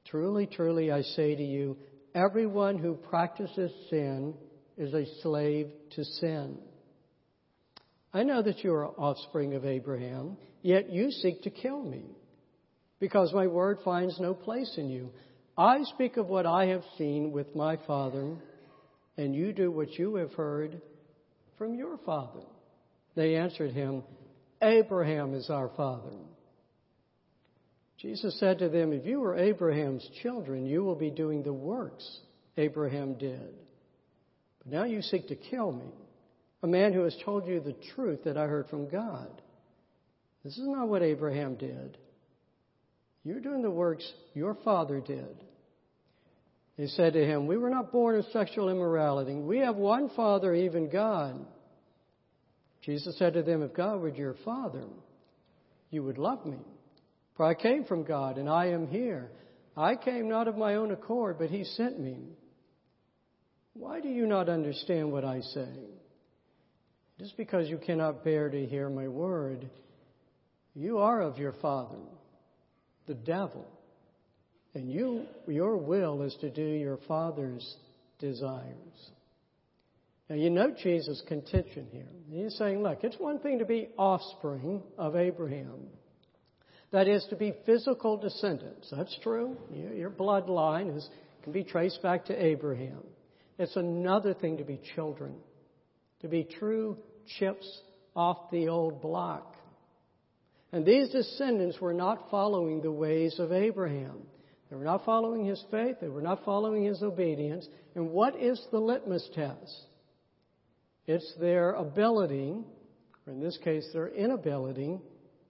Truly, 0.07 0.47
truly, 0.47 0.93
I 0.93 1.03
say 1.03 1.35
to 1.35 1.43
you, 1.43 1.77
everyone 2.15 2.79
who 2.79 2.95
practices 2.95 3.73
sin 3.91 4.35
is 4.77 4.95
a 4.95 5.07
slave 5.23 5.69
to 5.97 6.05
sin. 6.05 6.59
I 8.15 8.23
know 8.23 8.43
that 8.43 8.63
you 8.63 8.73
are 8.73 8.87
offspring 8.87 9.55
of 9.55 9.65
Abraham, 9.65 10.37
yet 10.63 10.89
you 10.89 11.11
seek 11.11 11.43
to 11.43 11.51
kill 11.51 11.83
me, 11.83 12.05
because 13.01 13.33
my 13.35 13.49
word 13.49 13.79
finds 13.85 14.21
no 14.21 14.35
place 14.35 14.73
in 14.79 14.89
you. 14.89 15.11
I 15.59 15.83
speak 15.83 16.17
of 16.17 16.29
what 16.29 16.47
I 16.47 16.67
have 16.67 16.85
seen 16.97 17.33
with 17.33 17.57
my 17.57 17.77
father, 17.89 18.37
and 19.17 19.35
you 19.35 19.53
do 19.53 19.73
what 19.73 19.99
you 19.99 20.15
have 20.15 20.33
heard 20.35 20.81
from 21.59 21.75
your 21.75 21.99
father. 22.07 22.45
They 23.17 23.35
answered 23.35 23.73
him, 23.73 24.05
Abraham 24.63 25.35
is 25.35 25.51
our 25.51 25.71
father. 25.77 26.17
Jesus 27.99 28.39
said 28.39 28.61
to 28.61 28.69
them, 28.69 28.93
If 28.93 29.07
you 29.07 29.19
were 29.19 29.37
Abraham's 29.37 30.09
children, 30.23 30.67
you 30.67 30.85
will 30.85 30.95
be 30.95 31.11
doing 31.11 31.43
the 31.43 31.53
works 31.53 32.21
Abraham 32.57 33.15
did. 33.15 33.55
But 34.59 34.73
now 34.73 34.85
you 34.85 35.03
seek 35.03 35.27
to 35.29 35.37
kill 35.37 35.73
me, 35.73 35.87
a 36.65 36.67
man 36.67 36.95
who 36.95 37.03
has 37.03 37.15
told 37.27 37.47
you 37.47 37.61
the 37.61 37.77
truth 37.95 38.25
that 38.25 38.39
I 38.39 38.47
heard 38.47 38.71
from 38.71 38.89
God. 38.89 39.43
This 40.43 40.55
is 40.55 40.67
not 40.67 40.89
what 40.89 41.03
Abraham 41.03 41.57
did. 41.57 41.99
You're 43.23 43.41
doing 43.41 43.61
the 43.61 43.71
works 43.71 44.11
your 44.33 44.57
father 44.65 44.99
did. 44.99 45.45
He 46.79 46.87
said 46.87 47.13
to 47.13 47.23
him, 47.23 47.47
We 47.47 47.59
were 47.59 47.69
not 47.69 47.93
born 47.93 48.19
of 48.19 48.25
sexual 48.33 48.71
immorality. 48.71 49.35
We 49.35 49.59
have 49.59 49.77
one 49.77 50.09
Father, 50.17 50.55
even 50.55 50.89
God. 50.89 51.45
Jesus 52.81 53.19
said 53.19 53.35
to 53.35 53.43
them, 53.43 53.63
If 53.63 53.75
God 53.75 54.01
were 54.01 54.09
your 54.09 54.37
Father, 54.43 54.85
you 55.91 56.03
would 56.03 56.17
love 56.17 56.47
me. 56.47 56.61
For 57.37 57.45
I 57.45 57.53
came 57.53 57.85
from 57.85 58.05
God, 58.05 58.39
and 58.39 58.49
I 58.49 58.69
am 58.69 58.87
here. 58.87 59.31
I 59.77 59.97
came 59.97 60.31
not 60.31 60.49
of 60.49 60.57
my 60.57 60.77
own 60.77 60.93
accord, 60.93 61.37
but 61.39 61.51
He 61.51 61.65
sent 61.65 62.01
me. 62.01 62.21
Why 63.75 64.01
do 64.01 64.09
you 64.09 64.25
not 64.27 64.49
understand 64.49 65.13
what 65.13 65.27
I 65.27 65.41
say? 65.41 65.69
Just 67.19 67.37
because 67.37 67.69
you 67.69 67.79
cannot 67.79 68.25
bear 68.25 68.49
to 68.49 68.67
hear 68.67 68.89
my 68.89 69.09
word, 69.09 69.69
you 70.75 70.99
are 70.99 71.21
of 71.21 71.39
your 71.39 71.55
father, 71.63 72.01
the 73.07 73.15
devil. 73.15 73.67
And 74.75 74.91
you, 74.91 75.27
your 75.47 75.77
will 75.77 76.23
is 76.23 76.37
to 76.41 76.51
do 76.51 76.65
your 76.65 76.99
father's 77.07 77.77
desires. 78.19 79.11
Now 80.29 80.37
you 80.37 80.51
note 80.51 80.79
Jesus' 80.83 81.23
contention 81.29 81.87
here. 81.93 82.09
He's 82.29 82.57
saying, 82.57 82.83
look, 82.83 83.05
it's 83.05 83.19
one 83.19 83.39
thing 83.39 83.61
to 83.61 83.65
be 83.65 83.91
offspring 83.97 84.83
of 84.99 85.15
Abraham. 85.15 85.87
That 86.91 87.07
is 87.09 87.25
to 87.31 87.37
be 87.37 87.53
physical 87.67 88.17
descendants. 88.17 88.89
That's 88.91 89.17
true. 89.23 89.57
Your 89.73 90.11
bloodline 90.11 90.97
is, 90.97 91.09
can 91.43 91.53
be 91.53 91.63
traced 91.63 92.03
back 92.03 92.25
to 92.27 92.45
Abraham. 92.45 93.03
It's 93.59 93.77
another 93.77 94.35
thing 94.35 94.57
to 94.57 94.65
be 94.65 94.81
children, 94.95 95.35
to 96.25 96.29
be 96.29 96.43
true 96.43 96.97
chips 97.39 97.83
off 98.17 98.51
the 98.51 98.69
old 98.69 99.03
block. 99.03 99.57
And 100.73 100.87
these 100.87 101.11
descendants 101.11 101.79
were 101.79 101.93
not 101.93 102.31
following 102.31 102.81
the 102.81 102.91
ways 102.91 103.39
of 103.39 103.53
Abraham. 103.53 104.23
They 104.71 104.77
were 104.77 104.85
not 104.85 105.05
following 105.05 105.45
his 105.45 105.63
faith. 105.71 105.97
They 106.01 106.09
were 106.09 106.23
not 106.23 106.43
following 106.47 106.83
his 106.83 107.03
obedience. 107.03 107.69
And 107.95 108.11
what 108.11 108.41
is 108.41 108.59
the 108.73 108.79
litmus 108.79 109.29
test? 109.35 109.85
It's 111.07 111.31
their 111.39 111.73
ability, 111.73 112.57
or 113.27 113.33
in 113.35 113.41
this 113.41 113.59
case, 113.63 113.87
their 113.93 114.09
inability, 114.09 114.99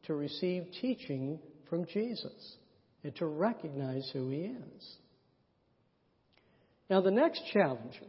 to 0.07 0.15
receive 0.15 0.67
teaching 0.81 1.39
from 1.71 1.87
Jesus 1.87 2.57
and 3.05 3.15
to 3.15 3.27
recognize 3.27 4.11
who 4.13 4.29
he 4.29 4.41
is. 4.41 4.97
Now, 6.91 7.01
the 7.01 7.13
next 7.13 7.43
challenge 7.53 8.01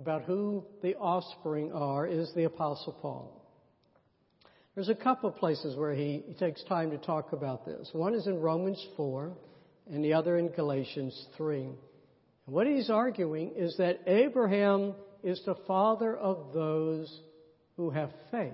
about 0.00 0.22
who 0.22 0.64
the 0.82 0.96
offspring 0.96 1.72
are 1.72 2.06
is 2.06 2.32
the 2.34 2.44
Apostle 2.44 2.94
Paul. 3.02 3.36
There's 4.74 4.88
a 4.88 4.94
couple 4.94 5.28
of 5.28 5.36
places 5.36 5.76
where 5.76 5.92
he, 5.92 6.22
he 6.26 6.34
takes 6.34 6.64
time 6.64 6.90
to 6.92 6.98
talk 6.98 7.32
about 7.32 7.66
this. 7.66 7.88
One 7.92 8.14
is 8.14 8.26
in 8.26 8.40
Romans 8.40 8.82
4, 8.96 9.36
and 9.92 10.02
the 10.02 10.14
other 10.14 10.38
in 10.38 10.48
Galatians 10.48 11.26
3. 11.36 11.64
And 11.64 11.74
what 12.46 12.66
he's 12.66 12.88
arguing 12.88 13.52
is 13.56 13.76
that 13.76 14.00
Abraham 14.06 14.94
is 15.22 15.42
the 15.44 15.56
father 15.66 16.16
of 16.16 16.54
those 16.54 17.20
who 17.76 17.90
have 17.90 18.10
faith. 18.30 18.52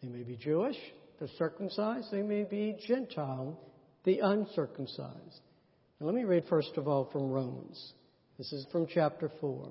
They 0.00 0.08
may 0.08 0.22
be 0.22 0.36
Jewish, 0.36 0.76
the 1.18 1.28
circumcised, 1.38 2.08
they 2.12 2.22
may 2.22 2.44
be 2.44 2.76
Gentile, 2.86 3.58
the 4.04 4.20
uncircumcised. 4.20 5.40
Now, 5.98 6.06
let 6.06 6.14
me 6.14 6.24
read 6.24 6.44
first 6.48 6.76
of 6.76 6.86
all 6.86 7.08
from 7.10 7.30
Romans. 7.30 7.94
This 8.38 8.52
is 8.52 8.66
from 8.70 8.86
chapter 8.86 9.30
4. 9.40 9.70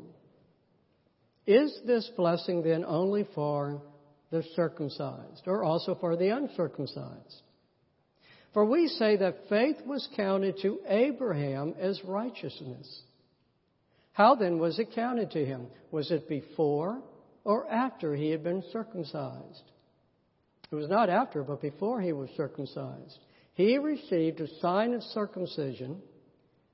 Is 1.45 1.79
this 1.85 2.09
blessing 2.17 2.63
then 2.63 2.83
only 2.83 3.27
for 3.35 3.81
the 4.31 4.43
circumcised 4.55 5.43
or 5.45 5.63
also 5.63 5.95
for 5.95 6.15
the 6.15 6.29
uncircumcised? 6.29 7.41
For 8.53 8.65
we 8.65 8.87
say 8.87 9.17
that 9.17 9.49
faith 9.49 9.77
was 9.85 10.07
counted 10.15 10.57
to 10.61 10.79
Abraham 10.87 11.75
as 11.79 12.03
righteousness. 12.03 13.03
How 14.13 14.35
then 14.35 14.59
was 14.59 14.79
it 14.79 14.95
counted 14.95 15.31
to 15.31 15.45
him? 15.45 15.67
Was 15.91 16.09
it 16.09 16.27
before 16.27 17.01
or 17.43 17.69
after 17.69 18.15
he 18.15 18.31
had 18.31 18.43
been 18.43 18.63
circumcised? 18.71 19.71
It 20.71 20.75
was 20.75 20.89
not 20.89 21.09
after, 21.09 21.43
but 21.43 21.61
before 21.61 22.01
he 22.01 22.13
was 22.13 22.29
circumcised. 22.35 23.19
He 23.53 23.77
received 23.77 24.39
a 24.39 24.59
sign 24.59 24.93
of 24.93 25.03
circumcision 25.03 26.01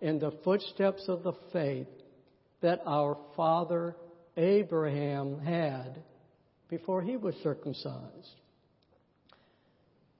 in 0.00 0.18
the 0.18 0.32
footsteps 0.44 1.04
of 1.08 1.22
the 1.22 1.32
faith 1.52 1.88
that 2.60 2.80
our 2.86 3.16
father 3.36 3.96
Abraham 4.36 5.40
had 5.40 6.02
before 6.68 7.02
he 7.02 7.16
was 7.16 7.34
circumcised. 7.42 8.34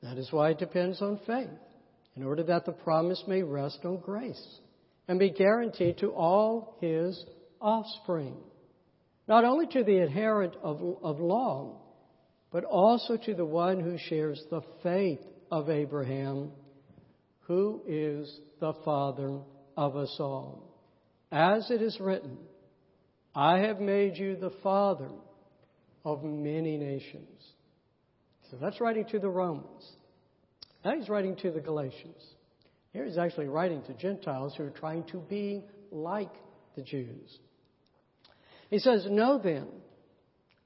That 0.03 0.19
is 0.19 0.31
why 0.31 0.51
it 0.51 0.59
depends 0.59 1.03
on 1.03 1.21
faith, 1.27 1.49
in 2.17 2.23
order 2.23 2.43
that 2.45 2.65
the 2.65 2.73
promise 2.73 3.23
may 3.27 3.43
rest 3.43 3.81
on 3.85 3.99
grace 3.99 4.61
and 5.09 5.19
be 5.19 5.31
guaranteed 5.31 5.99
to 5.99 6.13
all 6.13 6.77
his 6.81 7.25
offspring, 7.61 8.37
not 9.27 9.45
only 9.45 9.67
to 9.67 9.83
the 9.83 9.99
adherent 9.99 10.55
of, 10.63 10.81
of 11.03 11.19
law, 11.19 11.81
but 12.51 12.65
also 12.65 13.17
to 13.17 13.35
the 13.35 13.45
one 13.45 13.81
who 13.81 13.99
shares 13.99 14.43
the 14.51 14.63
faith 14.83 15.21
of 15.51 15.69
Abraham, 15.69 16.51
who 17.41 17.83
is 17.87 18.41
the 18.61 18.75
father 18.85 19.41
of 19.79 19.95
us 19.95 20.17
all. 20.19 20.75
As 21.31 21.71
it 21.71 21.81
is 21.81 22.01
written, 22.01 22.37
I 23.33 23.59
have 23.59 23.79
made 23.79 24.17
you 24.17 24.35
the 24.35 24.51
father 24.61 25.11
of 26.05 26.25
many 26.25 26.77
nations. 26.77 27.45
So 28.51 28.57
that's 28.61 28.81
writing 28.81 29.05
to 29.13 29.21
the 29.21 29.31
Romans. 29.31 29.89
Now 30.85 30.97
he's 30.99 31.09
writing 31.09 31.37
to 31.37 31.53
the 31.53 31.61
Galatians. 31.61 32.21
Here 32.93 33.05
he's 33.05 33.19
actually 33.19 33.47
writing 33.47 33.83
to 33.83 33.95
Gentiles 33.95 34.55
who 34.57 34.65
are 34.65 34.71
trying 34.71 35.05
to 35.13 35.19
be 35.19 35.63
like 35.93 36.33
the 36.75 36.83
Jews. 36.83 37.39
He 38.71 38.81
says, 38.81 39.07
Know 39.09 39.39
then 39.39 39.69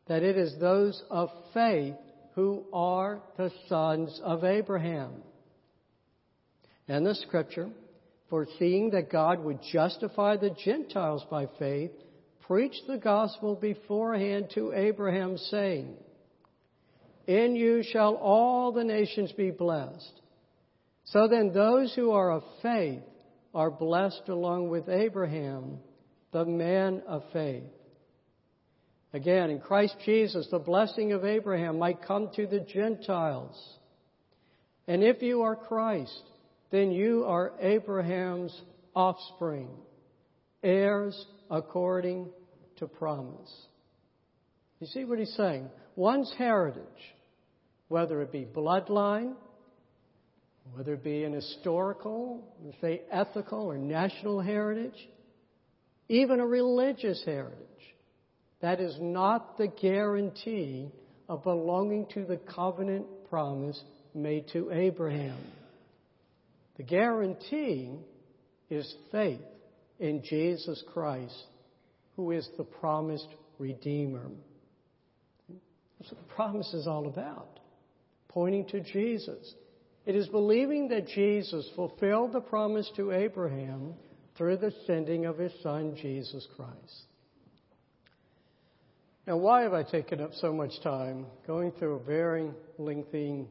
that 0.09 0.23
it 0.23 0.39
is 0.39 0.57
those 0.59 1.03
of 1.11 1.29
faith 1.53 1.97
who 2.35 2.65
are 2.73 3.21
the 3.37 3.51
sons 3.69 4.19
of 4.25 4.43
Abraham. 4.43 5.13
And 6.89 7.05
the 7.05 7.15
scripture, 7.15 7.69
foreseeing 8.33 8.89
that 8.93 9.13
God 9.13 9.45
would 9.45 9.59
justify 9.75 10.39
the 10.39 10.57
Gentiles 10.65 11.23
by 11.31 11.47
faith, 11.59 11.91
preached 12.47 12.87
the 12.87 12.97
gospel 12.97 13.55
beforehand 13.55 14.49
to 14.55 14.73
Abraham, 14.73 15.37
saying, 15.37 15.95
In 17.27 17.55
you 17.55 17.83
shall 17.83 18.15
all 18.15 18.73
the 18.73 18.85
nations 18.85 19.33
be 19.33 19.51
blessed. 19.51 20.19
So 21.05 21.29
then, 21.29 21.53
those 21.53 21.95
who 21.95 22.13
are 22.13 22.33
of 22.33 22.43
faith 22.63 23.03
are 23.55 23.71
blessed 23.71 24.27
along 24.29 24.71
with 24.71 24.89
Abraham, 24.89 25.81
the 26.33 26.47
man 26.47 27.03
of 27.07 27.25
faith. 27.35 27.65
Again, 29.13 29.51
in 29.51 29.61
Christ 29.61 29.97
Jesus, 30.07 30.49
the 30.51 30.59
blessing 30.59 31.13
of 31.13 31.27
Abraham 31.27 31.79
might 31.79 32.07
come 32.07 32.31
to 32.37 32.47
the 32.47 32.61
Gentiles. 32.61 33.63
And 34.89 35.05
if 35.05 35.21
you 35.21 35.43
are 35.43 35.55
Christ, 35.55 36.23
then 36.73 36.91
you 36.91 37.25
are 37.27 37.53
Abraham's 37.61 38.59
offspring, 38.97 39.69
heirs 40.63 41.27
according 41.51 42.31
to 42.79 42.87
promise. 42.89 43.53
You 44.81 44.87
see 44.87 45.05
what 45.05 45.19
he's 45.19 45.35
saying? 45.37 45.69
One's 45.95 46.33
heritage, 46.37 46.83
whether 47.89 48.23
it 48.23 48.33
be 48.33 48.47
bloodline, 48.47 49.35
whether 50.75 50.95
it 50.95 51.05
be 51.05 51.25
an 51.25 51.35
historical, 51.35 52.43
say 52.81 53.03
ethical 53.11 53.67
or 53.67 53.77
national 53.77 54.41
heritage, 54.41 55.09
even 56.09 56.41
a 56.41 56.47
religious 56.47 57.23
heritage, 57.27 57.59
that 58.63 58.81
is 58.81 58.97
not 58.99 59.59
the 59.59 59.69
guarantee 59.69 60.91
of 61.29 61.43
belonging 61.43 62.07
to 62.15 62.25
the 62.25 62.39
covenant 62.39 63.07
promise 63.29 63.79
made 64.15 64.47
to 64.53 64.71
Abraham. 64.71 65.37
The 66.83 66.89
guarantee 66.89 67.93
is 68.69 68.93
faith 69.13 69.39
in 70.01 70.21
Jesus 70.25 70.83
Christ, 70.93 71.45
who 72.17 72.33
is 72.33 72.49
the 72.59 72.65
promised 72.65 73.29
Redeemer. 73.61 74.27
That's 75.49 76.11
what 76.11 76.21
the 76.21 76.35
promise 76.35 76.75
is 76.75 76.89
all 76.89 77.07
about, 77.07 77.61
pointing 78.27 78.67
to 78.71 78.81
Jesus. 78.81 79.55
It 80.07 80.17
is 80.17 80.27
believing 80.27 80.89
that 80.89 81.07
Jesus 81.07 81.71
fulfilled 81.77 82.33
the 82.33 82.41
promise 82.41 82.91
to 82.97 83.13
Abraham 83.13 83.95
through 84.37 84.57
the 84.57 84.75
sending 84.85 85.25
of 85.25 85.39
his 85.39 85.53
Son, 85.63 85.95
Jesus 86.03 86.49
Christ. 86.57 87.05
Now, 89.29 89.37
why 89.37 89.63
have 89.63 89.73
I 89.73 89.85
taken 89.85 90.21
up 90.21 90.33
so 90.35 90.53
much 90.53 90.73
time 90.83 91.27
going 91.47 91.71
through 91.79 91.95
a 91.95 92.03
very 92.03 92.51
lengthy 92.77 93.47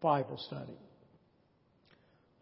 Bible 0.00 0.38
study? 0.46 0.78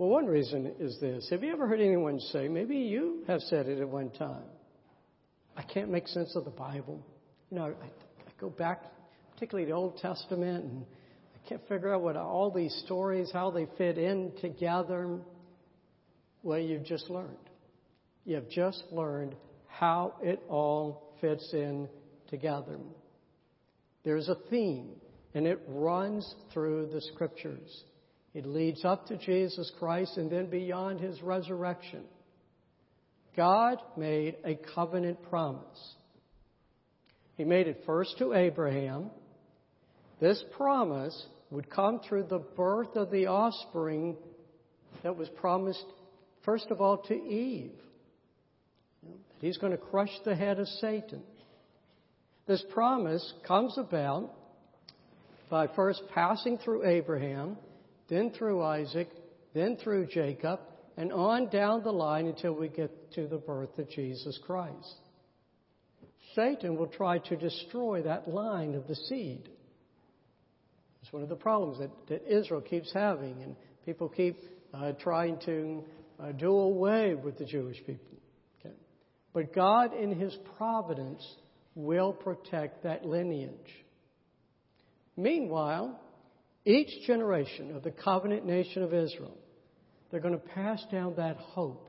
Well, 0.00 0.08
one 0.08 0.24
reason 0.24 0.72
is 0.80 0.98
this. 0.98 1.28
Have 1.28 1.44
you 1.44 1.52
ever 1.52 1.66
heard 1.66 1.78
anyone 1.78 2.20
say, 2.32 2.48
maybe 2.48 2.74
you 2.74 3.22
have 3.26 3.42
said 3.42 3.68
it 3.68 3.80
at 3.80 3.86
one 3.86 4.08
time, 4.08 4.48
I 5.58 5.62
can't 5.62 5.90
make 5.90 6.08
sense 6.08 6.34
of 6.36 6.46
the 6.46 6.50
Bible? 6.50 7.04
You 7.50 7.58
know, 7.58 7.64
I, 7.64 7.84
I 7.84 8.32
go 8.40 8.48
back, 8.48 8.82
particularly 9.34 9.68
the 9.68 9.76
Old 9.76 9.98
Testament, 9.98 10.64
and 10.64 10.86
I 11.34 11.46
can't 11.46 11.60
figure 11.68 11.92
out 11.92 12.00
what 12.00 12.16
all 12.16 12.50
these 12.50 12.74
stories, 12.86 13.30
how 13.30 13.50
they 13.50 13.66
fit 13.76 13.98
in 13.98 14.32
together. 14.40 15.18
Well, 16.42 16.58
you've 16.58 16.86
just 16.86 17.10
learned. 17.10 17.36
You 18.24 18.36
have 18.36 18.48
just 18.48 18.82
learned 18.90 19.34
how 19.66 20.14
it 20.22 20.42
all 20.48 21.14
fits 21.20 21.46
in 21.52 21.90
together. 22.30 22.78
There's 24.02 24.30
a 24.30 24.36
theme, 24.48 24.92
and 25.34 25.46
it 25.46 25.60
runs 25.68 26.36
through 26.54 26.88
the 26.90 27.02
scriptures. 27.02 27.84
It 28.32 28.46
leads 28.46 28.84
up 28.84 29.06
to 29.08 29.16
Jesus 29.16 29.70
Christ 29.78 30.16
and 30.16 30.30
then 30.30 30.48
beyond 30.50 31.00
his 31.00 31.20
resurrection. 31.22 32.04
God 33.36 33.78
made 33.96 34.36
a 34.44 34.58
covenant 34.74 35.22
promise. 35.28 35.94
He 37.36 37.44
made 37.44 37.66
it 37.66 37.82
first 37.86 38.18
to 38.18 38.34
Abraham. 38.34 39.10
This 40.20 40.42
promise 40.56 41.26
would 41.50 41.70
come 41.70 42.00
through 42.08 42.24
the 42.24 42.38
birth 42.38 42.94
of 42.96 43.10
the 43.10 43.26
offspring 43.26 44.16
that 45.02 45.16
was 45.16 45.28
promised, 45.40 45.84
first 46.44 46.66
of 46.70 46.80
all, 46.80 46.98
to 46.98 47.14
Eve. 47.14 47.72
He's 49.40 49.56
going 49.56 49.72
to 49.72 49.78
crush 49.78 50.10
the 50.24 50.36
head 50.36 50.58
of 50.58 50.68
Satan. 50.68 51.22
This 52.46 52.62
promise 52.72 53.32
comes 53.46 53.76
about 53.78 54.30
by 55.48 55.66
first 55.74 56.02
passing 56.14 56.58
through 56.58 56.86
Abraham 56.86 57.56
then 58.10 58.32
through 58.32 58.62
Isaac, 58.62 59.08
then 59.54 59.76
through 59.76 60.06
Jacob, 60.06 60.60
and 60.96 61.12
on 61.12 61.48
down 61.48 61.82
the 61.82 61.92
line 61.92 62.26
until 62.26 62.52
we 62.52 62.68
get 62.68 63.12
to 63.12 63.26
the 63.26 63.38
birth 63.38 63.78
of 63.78 63.88
Jesus 63.88 64.38
Christ. 64.44 64.96
Satan 66.34 66.76
will 66.76 66.88
try 66.88 67.18
to 67.18 67.36
destroy 67.36 68.02
that 68.02 68.28
line 68.28 68.74
of 68.74 68.86
the 68.86 68.94
seed. 68.94 69.48
It's 71.02 71.12
one 71.12 71.22
of 71.22 71.28
the 71.28 71.36
problems 71.36 71.78
that, 71.78 71.90
that 72.08 72.38
Israel 72.38 72.60
keeps 72.60 72.92
having, 72.92 73.42
and 73.42 73.56
people 73.86 74.08
keep 74.08 74.36
uh, 74.74 74.92
trying 74.92 75.38
to 75.46 75.84
uh, 76.20 76.32
do 76.32 76.50
away 76.50 77.14
with 77.14 77.38
the 77.38 77.44
Jewish 77.44 77.78
people. 77.78 78.18
Okay? 78.60 78.74
But 79.32 79.54
God, 79.54 79.94
in 79.94 80.18
His 80.18 80.36
providence, 80.58 81.24
will 81.74 82.12
protect 82.12 82.82
that 82.82 83.04
lineage. 83.04 83.50
Meanwhile, 85.16 85.98
each 86.64 87.06
generation 87.06 87.74
of 87.74 87.82
the 87.82 87.90
covenant 87.90 88.44
nation 88.44 88.82
of 88.82 88.92
Israel, 88.92 89.36
they're 90.10 90.20
going 90.20 90.38
to 90.38 90.46
pass 90.48 90.84
down 90.90 91.14
that 91.16 91.36
hope 91.36 91.88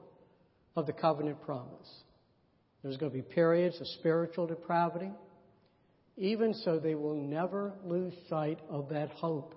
of 0.75 0.85
the 0.85 0.93
covenant 0.93 1.41
promise. 1.43 2.03
There's 2.81 2.97
going 2.97 3.11
to 3.11 3.17
be 3.17 3.21
periods 3.21 3.79
of 3.79 3.87
spiritual 3.99 4.47
depravity. 4.47 5.11
Even 6.17 6.53
so, 6.53 6.79
they 6.79 6.95
will 6.95 7.15
never 7.15 7.73
lose 7.83 8.13
sight 8.29 8.59
of 8.69 8.89
that 8.89 9.09
hope. 9.11 9.55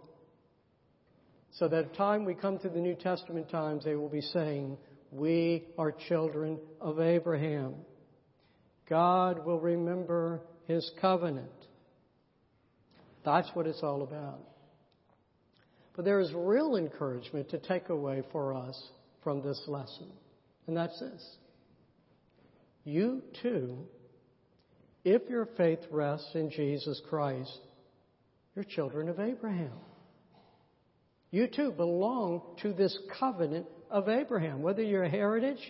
So 1.52 1.68
that 1.68 1.94
time 1.94 2.24
we 2.24 2.34
come 2.34 2.58
to 2.58 2.68
the 2.68 2.80
New 2.80 2.94
Testament 2.94 3.48
times, 3.48 3.84
they 3.84 3.94
will 3.94 4.08
be 4.08 4.20
saying, 4.20 4.76
We 5.12 5.64
are 5.78 5.92
children 6.08 6.58
of 6.80 7.00
Abraham. 7.00 7.74
God 8.88 9.46
will 9.46 9.60
remember 9.60 10.40
his 10.66 10.90
covenant. 11.00 11.48
That's 13.24 13.48
what 13.54 13.66
it's 13.66 13.82
all 13.82 14.02
about. 14.02 14.40
But 15.94 16.04
there 16.04 16.20
is 16.20 16.32
real 16.34 16.76
encouragement 16.76 17.50
to 17.50 17.58
take 17.58 17.88
away 17.88 18.22
for 18.32 18.54
us 18.54 18.80
from 19.22 19.42
this 19.42 19.62
lesson. 19.66 20.08
And 20.66 20.76
that's 20.76 20.98
this. 20.98 21.36
You 22.84 23.22
too 23.42 23.86
if 25.04 25.28
your 25.28 25.46
faith 25.56 25.80
rests 25.90 26.30
in 26.34 26.50
Jesus 26.50 27.00
Christ, 27.10 27.58
you're 28.54 28.64
children 28.64 29.08
of 29.08 29.20
Abraham. 29.20 29.72
You 31.30 31.46
too 31.46 31.72
belong 31.72 32.56
to 32.62 32.72
this 32.72 32.96
covenant 33.18 33.66
of 33.90 34.08
Abraham. 34.08 34.62
Whether 34.62 34.82
your 34.82 35.06
heritage 35.06 35.60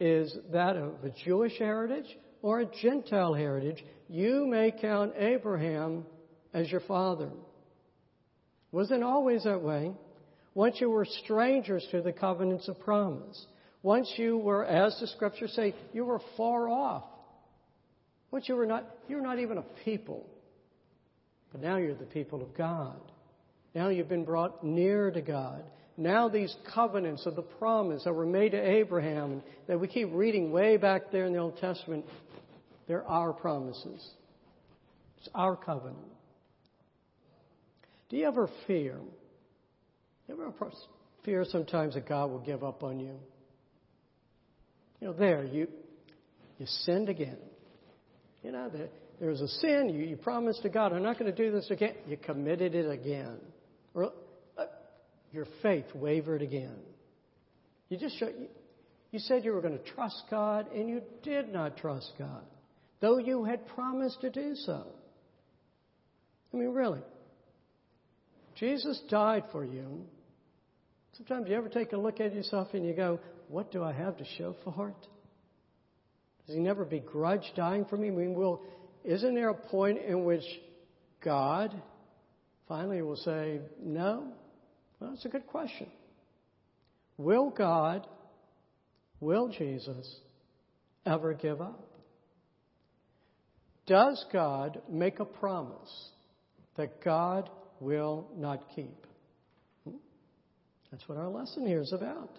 is 0.00 0.36
that 0.52 0.76
of 0.76 1.04
a 1.04 1.10
Jewish 1.24 1.56
heritage 1.58 2.06
or 2.42 2.60
a 2.60 2.66
Gentile 2.82 3.34
heritage, 3.34 3.84
you 4.08 4.46
may 4.46 4.72
count 4.72 5.12
Abraham 5.16 6.04
as 6.52 6.70
your 6.70 6.80
father. 6.80 7.30
Wasn't 8.72 9.02
always 9.02 9.44
that 9.44 9.62
way. 9.62 9.92
Once 10.54 10.80
you 10.80 10.90
were 10.90 11.04
strangers 11.24 11.86
to 11.90 12.02
the 12.02 12.12
covenants 12.12 12.68
of 12.68 12.78
promise. 12.80 13.46
Once 13.82 14.12
you 14.16 14.36
were, 14.36 14.64
as 14.64 14.98
the 15.00 15.06
scriptures 15.06 15.52
say, 15.54 15.74
you 15.92 16.04
were 16.04 16.20
far 16.36 16.68
off. 16.68 17.04
Once 18.30 18.48
you 18.48 18.54
were 18.54 18.66
not, 18.66 18.84
you 19.08 19.16
were 19.16 19.22
not 19.22 19.38
even 19.38 19.58
a 19.58 19.64
people. 19.84 20.26
But 21.52 21.62
now 21.62 21.76
you're 21.76 21.94
the 21.94 22.04
people 22.04 22.42
of 22.42 22.56
God. 22.56 23.00
Now 23.74 23.88
you've 23.88 24.08
been 24.08 24.24
brought 24.24 24.62
near 24.64 25.10
to 25.10 25.20
God. 25.20 25.64
Now 25.96 26.28
these 26.28 26.54
covenants 26.74 27.26
of 27.26 27.36
the 27.36 27.42
promise 27.42 28.04
that 28.04 28.12
were 28.12 28.26
made 28.26 28.52
to 28.52 28.60
Abraham, 28.60 29.42
that 29.66 29.78
we 29.78 29.88
keep 29.88 30.08
reading 30.12 30.52
way 30.52 30.76
back 30.76 31.10
there 31.10 31.26
in 31.26 31.32
the 31.32 31.38
Old 31.38 31.58
Testament, 31.58 32.04
they're 32.86 33.06
our 33.06 33.32
promises. 33.32 34.08
It's 35.18 35.28
our 35.34 35.56
covenant. 35.56 35.98
Do 38.10 38.16
you 38.16 38.26
ever 38.26 38.50
fear? 38.66 38.98
You 40.28 40.34
ever 40.34 40.52
fear 41.24 41.44
sometimes 41.48 41.94
that 41.94 42.08
God 42.08 42.30
will 42.30 42.40
give 42.40 42.62
up 42.62 42.82
on 42.82 42.98
you? 42.98 43.14
You 45.00 45.08
know, 45.08 45.12
there, 45.12 45.44
you, 45.44 45.68
you 46.58 46.66
sinned 46.66 47.08
again. 47.08 47.38
You 48.42 48.52
know, 48.52 48.68
there, 48.68 48.88
there 49.20 49.30
was 49.30 49.40
a 49.40 49.48
sin. 49.48 49.90
You, 49.94 50.04
you 50.04 50.16
promised 50.16 50.62
to 50.62 50.68
God, 50.68 50.92
I'm 50.92 51.02
not 51.02 51.18
going 51.18 51.34
to 51.34 51.36
do 51.36 51.52
this 51.52 51.70
again. 51.70 51.94
You 52.06 52.16
committed 52.16 52.74
it 52.74 52.90
again. 52.90 53.38
Or 53.94 54.12
uh, 54.58 54.64
your 55.32 55.46
faith 55.62 55.86
wavered 55.94 56.42
again. 56.42 56.76
You 57.88 57.96
just 57.96 58.18
show, 58.18 58.26
you, 58.26 58.48
you 59.12 59.20
said 59.20 59.44
you 59.44 59.52
were 59.52 59.62
going 59.62 59.78
to 59.78 59.92
trust 59.92 60.22
God, 60.30 60.72
and 60.72 60.88
you 60.88 61.02
did 61.22 61.52
not 61.52 61.76
trust 61.76 62.12
God, 62.18 62.42
though 63.00 63.18
you 63.18 63.44
had 63.44 63.66
promised 63.68 64.20
to 64.22 64.30
do 64.30 64.54
so. 64.54 64.86
I 66.52 66.56
mean, 66.56 66.70
really. 66.70 67.00
Jesus 68.60 69.00
died 69.08 69.44
for 69.50 69.64
you. 69.64 70.04
Sometimes 71.16 71.48
you 71.48 71.56
ever 71.56 71.70
take 71.70 71.92
a 71.92 71.96
look 71.96 72.20
at 72.20 72.34
yourself 72.34 72.68
and 72.74 72.84
you 72.84 72.92
go, 72.92 73.18
What 73.48 73.72
do 73.72 73.82
I 73.82 73.92
have 73.92 74.18
to 74.18 74.24
show 74.36 74.54
for 74.62 74.90
it? 74.90 75.08
Does 76.46 76.56
he 76.56 76.60
never 76.60 76.84
begrudge 76.84 77.52
dying 77.56 77.86
for 77.86 77.96
me? 77.96 78.08
I 78.08 78.10
mean, 78.10 78.34
will, 78.34 78.62
isn't 79.02 79.34
there 79.34 79.48
a 79.48 79.54
point 79.54 79.98
in 80.06 80.24
which 80.24 80.44
God 81.24 81.74
finally 82.68 83.00
will 83.00 83.16
say, 83.16 83.60
No? 83.82 84.28
Well, 85.00 85.10
that's 85.10 85.24
a 85.24 85.30
good 85.30 85.46
question. 85.46 85.88
Will 87.16 87.48
God, 87.48 88.06
will 89.20 89.48
Jesus 89.48 90.20
ever 91.06 91.32
give 91.32 91.62
up? 91.62 91.86
Does 93.86 94.22
God 94.30 94.82
make 94.90 95.18
a 95.18 95.24
promise 95.24 96.10
that 96.76 97.02
God 97.02 97.48
will 97.80 98.28
not 98.36 98.62
keep? 98.74 99.06
That's 100.90 101.08
what 101.08 101.18
our 101.18 101.28
lesson 101.28 101.66
here 101.66 101.80
is 101.80 101.92
about. 101.92 102.30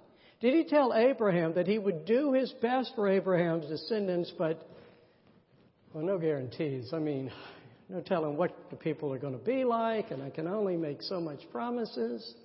Did 0.41 0.53
he 0.53 0.65
tell 0.65 0.93
Abraham 0.93 1.53
that 1.53 1.67
he 1.67 1.77
would 1.77 2.05
do 2.05 2.33
his 2.33 2.51
best 2.61 2.93
for 2.95 3.07
Abraham's 3.07 3.67
descendants, 3.67 4.31
but, 4.37 4.67
well, 5.93 6.03
no 6.03 6.17
guarantees. 6.17 6.91
I 6.93 6.99
mean, 6.99 7.31
no 7.89 8.01
telling 8.01 8.37
what 8.37 8.55
the 8.69 8.75
people 8.75 9.13
are 9.13 9.19
going 9.19 9.37
to 9.37 9.45
be 9.45 9.63
like, 9.63 10.11
and 10.11 10.23
I 10.23 10.29
can 10.29 10.47
only 10.47 10.77
make 10.77 11.01
so 11.01 11.21
much 11.21 11.39
promises. 11.51 12.35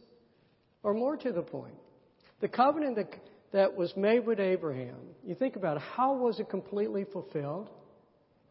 Or 0.82 0.94
more 0.94 1.16
to 1.16 1.32
the 1.32 1.42
point, 1.42 1.74
the 2.40 2.48
covenant 2.48 2.96
that, 2.96 3.10
that 3.52 3.76
was 3.76 3.92
made 3.96 4.26
with 4.26 4.38
Abraham, 4.38 4.96
you 5.24 5.34
think 5.34 5.56
about 5.56 5.78
it, 5.78 5.82
how 5.96 6.14
was 6.14 6.38
it 6.38 6.48
completely 6.48 7.04
fulfilled? 7.12 7.70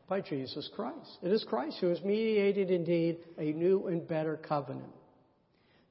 By 0.07 0.21
Jesus 0.21 0.69
Christ. 0.75 1.17
It 1.23 1.31
is 1.31 1.43
Christ 1.43 1.77
who 1.81 1.89
has 1.89 2.01
mediated 2.03 2.69
indeed 2.69 3.17
a 3.37 3.51
new 3.51 3.87
and 3.87 4.07
better 4.07 4.37
covenant 4.37 4.91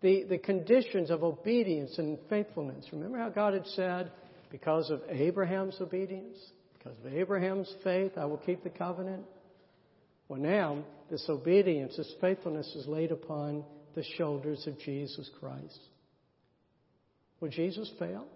the, 0.05 0.24
the 0.24 0.37
conditions 0.37 1.11
of 1.11 1.24
obedience 1.24 1.96
and 1.96 2.18
faithfulness. 2.29 2.85
Remember 2.92 3.16
how 3.16 3.31
God 3.31 3.55
had 3.55 3.66
said, 3.68 4.12
because 4.50 4.90
of 4.90 5.00
Abraham's 5.09 5.81
obedience, 5.81 6.37
because 6.74 6.94
of 6.98 7.11
Abraham's 7.11 7.74
faith, 7.83 8.12
I 8.18 8.27
will 8.27 8.37
keep 8.37 8.62
the 8.62 8.68
covenant? 8.68 9.24
Well, 10.29 10.38
now, 10.38 10.85
this 11.11 11.24
obedience, 11.27 11.96
this 11.96 12.12
faithfulness 12.20 12.66
is 12.77 12.87
laid 12.87 13.12
upon 13.12 13.64
the 13.94 14.05
shoulders 14.18 14.66
of 14.66 14.79
Jesus 14.79 15.31
Christ. 15.40 15.81
Will 17.40 17.48
Jesus 17.48 17.90
fail? 17.98 18.27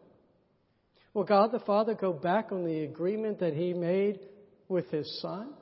Will 1.13 1.25
God 1.25 1.53
the 1.53 1.61
Father 1.61 1.93
go 1.93 2.15
back 2.15 2.51
on 2.51 2.65
the 2.65 2.81
agreement 2.81 3.41
that 3.41 3.53
He 3.53 3.75
made 3.75 4.21
with 4.69 4.89
His 4.91 5.21
Son? 5.21 5.53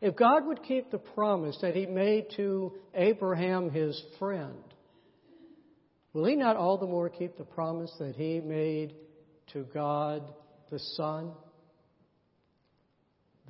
If 0.00 0.16
God 0.16 0.46
would 0.46 0.62
keep 0.62 0.90
the 0.90 0.98
promise 0.98 1.58
that 1.62 1.74
He 1.74 1.86
made 1.86 2.26
to 2.36 2.72
Abraham, 2.94 3.70
his 3.70 4.00
friend, 4.18 4.62
Will 6.16 6.24
he 6.24 6.34
not 6.34 6.56
all 6.56 6.78
the 6.78 6.86
more 6.86 7.10
keep 7.10 7.36
the 7.36 7.44
promise 7.44 7.92
that 7.98 8.16
he 8.16 8.40
made 8.40 8.94
to 9.52 9.64
God 9.64 10.32
the 10.70 10.78
Son? 10.78 11.32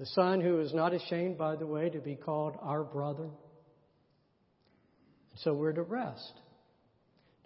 The 0.00 0.06
Son 0.06 0.40
who 0.40 0.58
is 0.58 0.74
not 0.74 0.92
ashamed, 0.92 1.38
by 1.38 1.54
the 1.54 1.64
way, 1.64 1.90
to 1.90 2.00
be 2.00 2.16
called 2.16 2.56
our 2.60 2.82
brother. 2.82 3.28
So 5.36 5.54
we're 5.54 5.74
to 5.74 5.82
rest. 5.82 6.32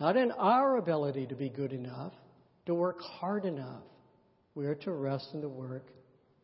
Not 0.01 0.17
in 0.17 0.33
our 0.33 0.79
ability 0.79 1.27
to 1.27 1.35
be 1.35 1.51
good 1.51 1.75
enough, 1.75 2.15
to 2.65 2.73
work 2.73 3.03
hard 3.03 3.45
enough. 3.45 3.83
We 4.55 4.65
are 4.65 4.75
to 4.75 4.91
rest 4.91 5.29
in 5.35 5.43
the 5.43 5.51
work 5.51 5.89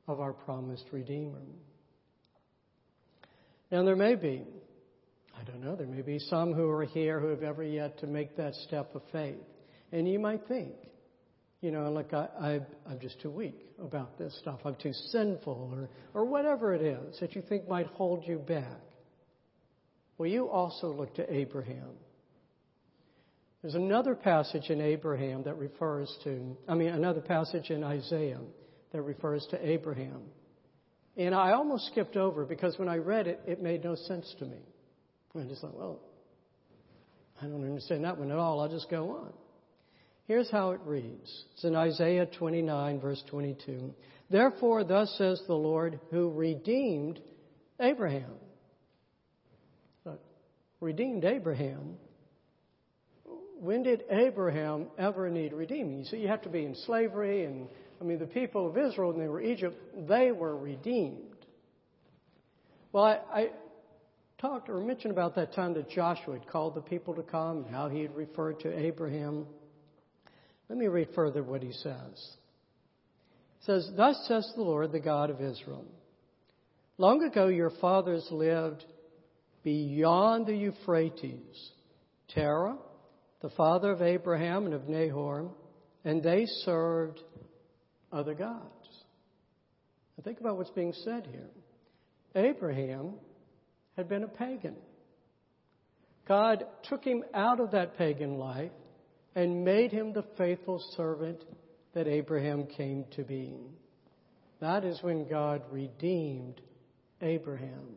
of 0.06 0.20
our 0.20 0.34
promised 0.34 0.84
Redeemer. 0.92 1.40
Now, 3.70 3.84
there 3.84 3.96
may 3.96 4.14
be 4.14 4.44
I 5.38 5.44
don't 5.44 5.62
know. 5.62 5.76
There 5.76 5.86
may 5.86 6.02
be 6.02 6.18
some 6.18 6.52
who 6.52 6.68
are 6.70 6.84
here 6.84 7.20
who 7.20 7.28
have 7.28 7.42
ever 7.42 7.62
yet 7.62 7.98
to 8.00 8.06
make 8.06 8.36
that 8.36 8.54
step 8.66 8.94
of 8.94 9.02
faith. 9.12 9.36
And 9.92 10.08
you 10.08 10.18
might 10.18 10.46
think, 10.48 10.72
you 11.60 11.70
know, 11.70 11.90
look, 11.92 12.12
I, 12.12 12.28
I, 12.40 12.60
I'm 12.88 12.98
just 13.00 13.20
too 13.20 13.30
weak 13.30 13.58
about 13.80 14.18
this 14.18 14.36
stuff. 14.40 14.60
I'm 14.64 14.76
too 14.76 14.92
sinful, 14.92 15.88
or, 16.14 16.22
or 16.22 16.24
whatever 16.24 16.74
it 16.74 16.82
is 16.82 17.18
that 17.20 17.34
you 17.34 17.42
think 17.42 17.68
might 17.68 17.86
hold 17.88 18.26
you 18.26 18.38
back. 18.38 18.80
Well, 20.18 20.28
you 20.28 20.48
also 20.48 20.92
look 20.92 21.14
to 21.16 21.32
Abraham. 21.32 21.90
There's 23.62 23.74
another 23.74 24.14
passage 24.14 24.70
in 24.70 24.80
Abraham 24.80 25.42
that 25.44 25.58
refers 25.58 26.14
to, 26.24 26.56
I 26.68 26.74
mean, 26.74 26.88
another 26.88 27.20
passage 27.20 27.70
in 27.70 27.84
Isaiah 27.84 28.40
that 28.92 29.02
refers 29.02 29.46
to 29.50 29.68
Abraham. 29.68 30.22
And 31.16 31.34
I 31.34 31.52
almost 31.52 31.86
skipped 31.86 32.16
over 32.16 32.44
because 32.44 32.78
when 32.78 32.88
I 32.88 32.96
read 32.96 33.26
it, 33.26 33.40
it 33.46 33.62
made 33.62 33.84
no 33.84 33.94
sense 33.94 34.34
to 34.38 34.44
me. 34.44 34.58
I 35.38 35.44
just 35.44 35.60
thought, 35.60 35.76
well, 35.76 36.00
I 37.40 37.44
don't 37.46 37.64
understand 37.64 38.04
that 38.04 38.18
one 38.18 38.30
at 38.30 38.38
all. 38.38 38.60
I'll 38.60 38.70
just 38.70 38.90
go 38.90 39.10
on. 39.10 39.32
Here's 40.26 40.50
how 40.50 40.72
it 40.72 40.80
reads. 40.84 41.44
It's 41.54 41.64
in 41.64 41.76
Isaiah 41.76 42.26
29, 42.26 43.00
verse 43.00 43.22
22. 43.28 43.94
Therefore, 44.30 44.82
thus 44.82 45.14
says 45.18 45.40
the 45.46 45.54
Lord 45.54 46.00
who 46.10 46.30
redeemed 46.30 47.20
Abraham. 47.80 48.32
Redeemed 50.80 51.24
Abraham. 51.24 51.96
When 53.58 53.82
did 53.82 54.04
Abraham 54.10 54.88
ever 54.98 55.30
need 55.30 55.52
redeeming? 55.54 56.00
You 56.00 56.04
see, 56.04 56.18
you 56.18 56.28
have 56.28 56.42
to 56.42 56.50
be 56.50 56.64
in 56.64 56.74
slavery, 56.74 57.44
and 57.44 57.68
I 58.00 58.04
mean, 58.04 58.18
the 58.18 58.26
people 58.26 58.66
of 58.66 58.76
Israel, 58.76 59.10
when 59.10 59.20
they 59.20 59.28
were 59.28 59.40
Egypt, 59.40 59.76
they 60.08 60.32
were 60.32 60.56
redeemed. 60.56 61.36
Well, 62.92 63.04
I, 63.04 63.20
I 63.32 63.50
talked 64.38 64.68
or 64.68 64.80
mentioned 64.80 65.12
about 65.12 65.34
that 65.36 65.54
time 65.54 65.74
that 65.74 65.90
Joshua 65.90 66.38
had 66.38 66.46
called 66.48 66.74
the 66.74 66.82
people 66.82 67.14
to 67.14 67.22
come 67.22 67.58
and 67.58 67.66
how 67.66 67.88
he 67.88 68.02
had 68.02 68.14
referred 68.14 68.60
to 68.60 68.78
Abraham. 68.78 69.46
Let 70.68 70.78
me 70.78 70.86
read 70.86 71.08
further 71.14 71.42
what 71.42 71.62
he 71.62 71.72
says. 71.72 72.36
He 73.60 73.64
says, 73.64 73.88
Thus 73.96 74.24
says 74.28 74.50
the 74.56 74.62
Lord, 74.62 74.92
the 74.92 75.00
God 75.00 75.30
of 75.30 75.40
Israel. 75.40 75.84
Long 76.98 77.22
ago 77.22 77.48
your 77.48 77.70
fathers 77.80 78.26
lived 78.30 78.84
beyond 79.62 80.46
the 80.46 80.56
Euphrates. 80.56 81.70
Terah, 82.34 82.76
the 83.40 83.50
father 83.50 83.92
of 83.92 84.02
Abraham 84.02 84.66
and 84.66 84.74
of 84.74 84.88
Nahor, 84.88 85.50
and 86.04 86.22
they 86.22 86.46
served 86.46 87.20
other 88.12 88.34
gods. 88.34 89.04
Now 90.16 90.24
think 90.24 90.40
about 90.40 90.56
what's 90.56 90.70
being 90.70 90.94
said 91.04 91.28
here. 91.30 91.50
Abraham 92.34 93.14
had 93.96 94.08
been 94.08 94.22
a 94.22 94.28
pagan. 94.28 94.76
God 96.28 96.64
took 96.88 97.04
him 97.04 97.24
out 97.34 97.60
of 97.60 97.70
that 97.70 97.96
pagan 97.96 98.36
life 98.38 98.72
and 99.34 99.64
made 99.64 99.92
him 99.92 100.12
the 100.12 100.24
faithful 100.36 100.82
servant 100.96 101.44
that 101.94 102.08
Abraham 102.08 102.66
came 102.66 103.04
to 103.16 103.22
be. 103.22 103.54
That 104.60 104.84
is 104.84 105.02
when 105.02 105.28
God 105.28 105.62
redeemed 105.70 106.60
Abraham. 107.20 107.96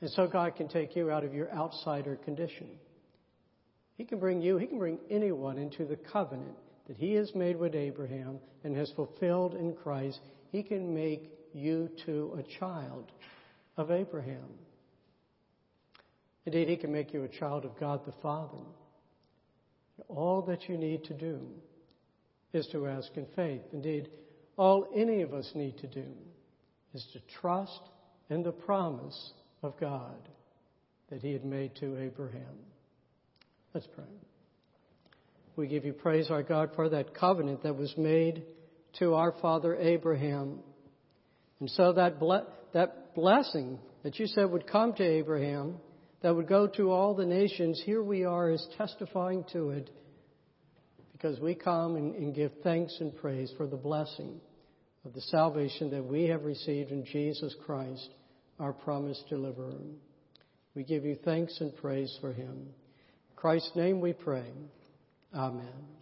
And 0.00 0.10
so 0.10 0.26
God 0.26 0.56
can 0.56 0.68
take 0.68 0.94
you 0.94 1.10
out 1.10 1.24
of 1.24 1.34
your 1.34 1.50
outsider 1.52 2.16
condition. 2.16 2.68
He 3.96 4.04
can 4.04 4.18
bring 4.18 4.42
you, 4.42 4.58
He 4.58 4.66
can 4.66 4.78
bring 4.78 4.98
anyone 5.10 5.58
into 5.58 5.86
the 5.86 5.96
covenant 5.96 6.56
that 6.86 6.96
He 6.96 7.14
has 7.14 7.34
made 7.34 7.56
with 7.56 7.74
Abraham 7.74 8.38
and 8.64 8.76
has 8.76 8.90
fulfilled 8.92 9.54
in 9.54 9.74
Christ. 9.74 10.20
He 10.52 10.62
can 10.62 10.94
make 10.94 11.30
you 11.52 11.90
too 12.04 12.38
a 12.38 12.58
child 12.58 13.10
of 13.76 13.90
Abraham. 13.90 14.48
Indeed, 16.44 16.68
He 16.68 16.76
can 16.76 16.92
make 16.92 17.12
you 17.12 17.24
a 17.24 17.28
child 17.28 17.64
of 17.64 17.78
God 17.78 18.04
the 18.06 18.14
Father. 18.22 18.62
All 20.08 20.42
that 20.42 20.68
you 20.68 20.76
need 20.76 21.04
to 21.04 21.14
do 21.14 21.40
is 22.52 22.66
to 22.68 22.86
ask 22.86 23.10
in 23.16 23.26
faith. 23.34 23.62
Indeed, 23.72 24.08
all 24.56 24.88
any 24.94 25.22
of 25.22 25.34
us 25.34 25.50
need 25.54 25.78
to 25.78 25.86
do 25.86 26.06
is 26.94 27.06
to 27.12 27.20
trust 27.40 27.80
in 28.30 28.42
the 28.42 28.52
promise 28.52 29.32
of 29.62 29.78
God 29.80 30.28
that 31.10 31.22
He 31.22 31.32
had 31.32 31.44
made 31.44 31.74
to 31.76 31.98
Abraham. 31.98 32.56
Let's 33.74 33.86
pray. 33.94 34.04
We 35.56 35.66
give 35.66 35.86
you 35.86 35.94
praise, 35.94 36.30
our 36.30 36.42
God, 36.42 36.70
for 36.76 36.90
that 36.90 37.14
covenant 37.14 37.62
that 37.62 37.76
was 37.76 37.92
made 37.96 38.44
to 38.98 39.14
our 39.14 39.32
father 39.40 39.74
Abraham. 39.74 40.58
And 41.60 41.70
so 41.70 41.94
that, 41.94 42.20
ble- 42.20 42.46
that 42.74 43.14
blessing 43.14 43.78
that 44.02 44.18
you 44.18 44.26
said 44.26 44.50
would 44.50 44.66
come 44.66 44.92
to 44.94 45.02
Abraham, 45.02 45.76
that 46.20 46.36
would 46.36 46.46
go 46.46 46.66
to 46.66 46.90
all 46.90 47.14
the 47.14 47.24
nations, 47.24 47.82
here 47.86 48.02
we 48.02 48.24
are 48.24 48.50
as 48.50 48.66
testifying 48.76 49.44
to 49.52 49.70
it 49.70 49.90
because 51.12 51.40
we 51.40 51.54
come 51.54 51.96
and, 51.96 52.14
and 52.14 52.34
give 52.34 52.52
thanks 52.62 52.94
and 53.00 53.16
praise 53.16 53.50
for 53.56 53.66
the 53.66 53.76
blessing 53.76 54.38
of 55.06 55.14
the 55.14 55.20
salvation 55.22 55.90
that 55.90 56.04
we 56.04 56.24
have 56.24 56.44
received 56.44 56.90
in 56.90 57.04
Jesus 57.06 57.54
Christ, 57.64 58.10
our 58.60 58.74
promised 58.74 59.24
deliverer. 59.30 59.80
We 60.74 60.84
give 60.84 61.06
you 61.06 61.16
thanks 61.24 61.58
and 61.60 61.74
praise 61.76 62.14
for 62.20 62.34
him. 62.34 62.50
In 62.50 63.36
Christ's 63.36 63.70
name 63.74 64.02
we 64.02 64.12
pray. 64.12 64.50
Amen. 65.36 65.95